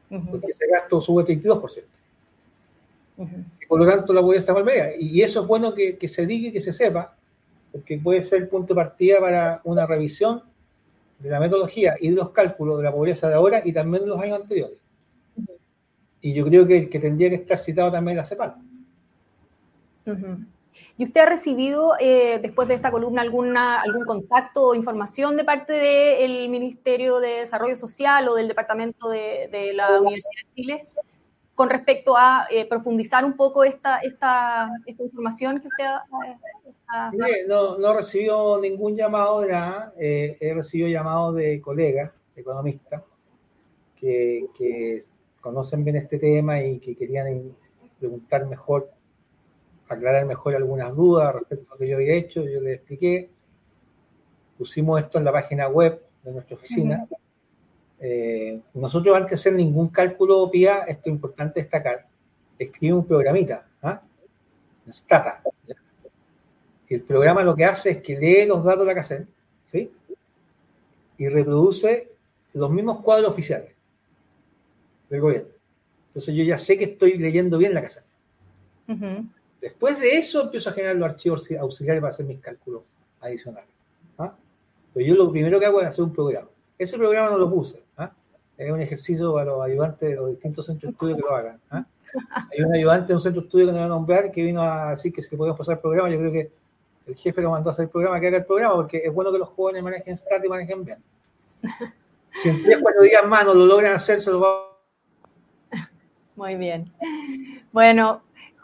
no. 0.10 0.26
Porque 0.30 0.48
ese 0.52 0.68
gasto 0.68 1.00
sube 1.00 1.24
32%. 1.24 1.84
y 3.62 3.66
por 3.66 3.80
lo 3.80 3.90
tanto, 3.90 4.14
la 4.14 4.22
pobreza 4.22 4.52
está 4.52 4.64
media. 4.64 4.92
Y 4.98 5.22
eso 5.22 5.42
es 5.42 5.48
bueno 5.48 5.74
que, 5.74 5.98
que 5.98 6.08
se 6.08 6.26
diga 6.26 6.50
y 6.50 6.52
que 6.52 6.62
se 6.62 6.74
sepa, 6.74 7.16
porque 7.72 7.98
puede 7.98 8.24
ser 8.24 8.42
el 8.42 8.48
punto 8.50 8.74
de 8.74 8.82
partida 8.82 9.20
para 9.22 9.62
una 9.64 9.86
revisión 9.86 10.44
de 11.20 11.30
la 11.30 11.40
metodología 11.40 11.96
y 12.00 12.10
de 12.10 12.16
los 12.16 12.32
cálculos 12.32 12.80
de 12.80 12.84
la 12.84 12.92
pobreza 12.92 13.30
de 13.30 13.36
ahora 13.36 13.62
y 13.64 13.72
también 13.72 14.04
de 14.04 14.10
los 14.10 14.20
años 14.20 14.42
anteriores. 14.42 14.78
Y 16.20 16.34
yo 16.34 16.46
creo 16.46 16.68
que 16.68 16.78
el 16.78 16.90
que 16.90 17.00
tendría 17.00 17.30
que 17.30 17.36
estar 17.36 17.58
citado 17.58 17.92
también 17.92 18.18
es 18.18 18.24
la 18.24 18.28
CEPAL. 18.28 18.56
¿Y 20.98 21.04
usted 21.04 21.22
ha 21.22 21.26
recibido 21.26 21.94
eh, 22.00 22.40
después 22.42 22.68
de 22.68 22.76
esta 22.76 22.92
columna 22.92 23.22
alguna, 23.22 23.82
algún 23.82 24.06
contacto 24.06 24.68
o 24.68 24.76
información 24.76 25.38
de 25.38 25.44
parte 25.44 25.74
del 25.74 26.50
Ministerio 26.50 27.20
de 27.20 27.42
Desarrollo 27.42 27.76
Social 27.76 28.28
o 28.30 28.36
del 28.36 28.48
Departamento 28.48 29.10
de, 29.10 29.72
la 29.74 30.00
Universidad 30.00 30.44
de 30.44 30.56
Chile 30.56 30.88
con 31.56 31.70
respecto 31.70 32.16
a 32.18 32.48
eh, 32.50 32.66
profundizar 32.66 33.26
un 33.26 33.36
poco 33.36 33.64
esta, 33.64 34.00
esta, 34.00 34.70
esta 34.86 35.04
información 35.04 35.60
que 35.60 35.68
usted 35.68 35.86
ha, 35.86 37.12
no, 37.48 37.78
no 37.78 37.92
he 37.92 37.98
recibido 37.98 38.60
ningún 38.60 38.96
llamado 38.96 39.42
de 39.42 39.54
eh, 39.98 40.38
he 40.40 40.54
recibido 40.54 40.90
llamados 40.90 41.36
de 41.36 41.62
colegas, 41.62 42.12
economistas, 42.36 43.02
que, 43.96 44.46
que 44.58 45.04
conocen 45.40 45.84
bien 45.84 45.96
este 45.96 46.20
tema 46.20 46.62
y 46.62 46.80
que 46.80 46.96
querían 46.96 47.56
preguntar 47.98 48.46
mejor 48.46 48.92
aclarar 49.96 50.26
mejor 50.26 50.56
algunas 50.56 50.96
dudas 50.96 51.34
respecto 51.34 51.72
a 51.72 51.76
lo 51.76 51.80
que 51.80 51.88
yo 51.88 51.96
había 51.96 52.14
hecho, 52.14 52.44
yo 52.44 52.62
le 52.62 52.74
expliqué. 52.74 53.30
Pusimos 54.58 55.00
esto 55.00 55.18
en 55.18 55.26
la 55.26 55.32
página 55.32 55.68
web 55.68 56.02
de 56.24 56.32
nuestra 56.32 56.56
oficina. 56.56 57.08
Eh, 58.00 58.60
nosotros 58.74 59.16
antes 59.16 59.30
de 59.30 59.36
hacer 59.36 59.54
ningún 59.54 59.90
cálculo 59.90 60.50
PIA, 60.50 60.80
esto 60.88 61.10
es 61.10 61.14
importante 61.14 61.62
destacar, 61.62 62.08
escribe 62.58 62.96
un 62.96 63.06
programita, 63.06 63.68
¿ah? 63.84 64.02
Stata. 64.90 65.42
El 66.90 67.02
programa 67.02 67.44
lo 67.44 67.56
que 67.56 67.64
hace 67.64 67.92
es 67.92 68.02
que 68.02 68.18
lee 68.18 68.46
los 68.46 68.64
datos 68.64 68.82
de 68.82 68.86
la 68.86 68.96
CACEN, 68.96 69.28
¿sí? 69.72 69.92
Y 71.18 71.28
reproduce 71.30 72.12
los 72.54 72.70
mismos 72.70 73.02
cuadros 73.02 73.32
oficiales 73.32 73.72
del 75.10 75.22
gobierno. 75.22 75.50
Entonces 76.08 76.36
yo 76.36 76.44
ya 76.44 76.58
sé 76.58 76.78
que 76.78 76.86
estoy 76.86 77.18
leyendo 77.18 77.58
bien 77.58 77.74
la 77.74 77.84
CACEN. 77.84 78.04
Después 79.62 80.00
de 80.00 80.18
eso 80.18 80.42
empiezo 80.42 80.70
a 80.72 80.74
generar 80.74 80.96
los 80.96 81.10
archivos 81.10 81.48
auxiliares 81.52 82.02
para 82.02 82.12
hacer 82.14 82.26
mis 82.26 82.40
cálculos 82.40 82.82
adicionales. 83.20 83.70
¿ah? 84.18 84.34
Pero 84.94 85.06
yo 85.06 85.16
lo 85.16 85.32
primero 85.32 85.60
que 85.60 85.68
hago 85.68 85.82
es 85.82 85.88
hacer 85.88 86.04
un 86.04 86.14
programa. 86.14 86.50
Ese 86.78 86.98
programa 86.98 87.30
no 87.30 87.38
lo 87.38 87.50
puse. 87.50 87.84
¿ah? 87.98 88.12
Es 88.58 88.72
un 88.72 88.82
ejercicio 88.82 89.34
para 89.34 89.52
los 89.52 89.62
ayudantes 89.62 90.10
de 90.10 90.16
los 90.16 90.30
distintos 90.32 90.66
centros 90.66 90.90
de 90.90 90.94
estudio 90.94 91.16
que 91.16 91.22
lo 91.22 91.36
hagan. 91.36 91.60
¿ah? 91.70 91.86
Hay 92.52 92.62
un 92.62 92.74
ayudante 92.74 93.10
de 93.10 93.14
un 93.14 93.22
centro 93.22 93.42
de 93.42 93.48
estudio 93.48 93.68
que 93.68 93.72
nos 93.72 93.82
va 93.82 93.86
a 93.86 93.90
nombrar 93.90 94.32
que 94.32 94.44
vino 94.44 94.64
a 94.64 94.92
decir 94.92 95.14
que 95.14 95.22
si 95.22 95.36
podemos 95.36 95.58
pasar 95.58 95.76
el 95.76 95.80
programa. 95.80 96.10
Yo 96.10 96.18
creo 96.18 96.32
que 96.32 96.52
el 97.06 97.16
jefe 97.16 97.42
lo 97.42 97.52
mandó 97.52 97.70
a 97.70 97.74
hacer 97.74 97.84
el 97.84 97.90
programa, 97.90 98.20
que 98.20 98.28
haga 98.28 98.38
el 98.38 98.46
programa, 98.46 98.76
porque 98.76 98.98
es 98.98 99.14
bueno 99.14 99.32
que 99.32 99.38
los 99.38 99.50
jóvenes 99.50 99.84
manejen 99.84 100.18
STAT 100.18 100.44
y 100.44 100.50
manejen 100.50 100.84
bien. 100.84 101.00
Si 102.42 102.50
en 102.50 102.64
3 102.64 102.80
4 102.82 103.02
días 103.04 103.28
más 103.28 103.46
no 103.46 103.54
lo 103.54 103.66
logran 103.66 103.94
hacer, 103.94 104.22
se 104.22 104.32
lo 104.32 104.40
va 104.40 104.78
Muy 106.36 106.56
bien. 106.56 106.92
Bueno, 107.72 108.22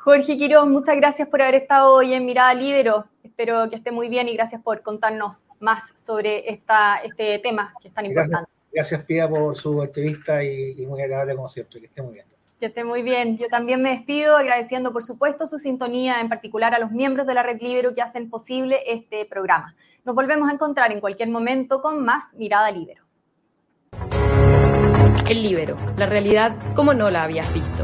Jorge 0.08 0.38
Quiroz, 0.38 0.70
muchas 0.70 0.96
gracias 0.96 1.28
por 1.28 1.42
haber 1.42 1.56
estado 1.56 1.94
hoy 1.94 2.14
en 2.14 2.26
Mirada 2.26 2.54
Libero. 2.54 3.08
Espero 3.26 3.70
que 3.70 3.76
esté 3.76 3.92
muy 3.92 4.08
bien 4.08 4.30
y 4.30 4.36
gracias 4.36 4.62
por 4.62 4.82
contarnos 4.82 5.44
más 5.60 5.92
sobre 5.98 6.50
esta, 6.50 6.96
este 7.04 7.40
tema 7.40 7.74
que 7.82 7.90
es 7.90 7.94
tan 7.94 8.06
importante. 8.06 8.50
Gracias, 8.72 9.04
Pia, 9.04 9.28
por 9.28 9.58
su 9.58 9.84
entrevista 9.84 10.42
y, 10.42 10.82
y 10.82 10.86
muy 10.86 11.02
agradable 11.02 11.36
como 11.36 11.50
siempre. 11.50 11.82
Que 11.82 11.88
esté 11.88 12.02
muy 12.02 12.14
bien. 12.14 12.26
Que 12.58 12.68
esté 12.68 12.86
muy 12.86 13.02
bien. 13.02 13.38
Yo 13.38 13.50
también 13.50 13.82
me 13.82 13.90
despido 13.90 14.38
agradeciendo, 14.38 14.94
por 14.94 15.04
supuesto, 15.04 15.46
su 15.46 15.58
sintonía, 15.58 16.22
en 16.22 16.30
particular 16.30 16.74
a 16.74 16.80
los 16.80 16.92
miembros 16.92 17.28
de 17.28 17.34
la 17.34 17.44
Red 17.44 17.60
Libero 17.60 17.94
que 17.94 18.02
hacen 18.02 18.30
posible 18.30 18.80
este 18.88 19.26
programa. 19.26 19.76
Nos 20.06 20.16
volvemos 20.16 20.50
a 20.50 20.54
encontrar 20.54 20.94
en 20.94 21.02
cualquier 21.02 21.28
momento 21.28 21.82
con 21.82 22.06
más 22.06 22.34
Mirada 22.36 22.72
Libero. 22.72 23.04
El 25.30 25.44
Libero, 25.44 25.76
la 25.98 26.06
realidad 26.06 26.56
como 26.76 26.94
no 26.94 27.10
la 27.10 27.24
habías 27.24 27.54
visto. 27.54 27.84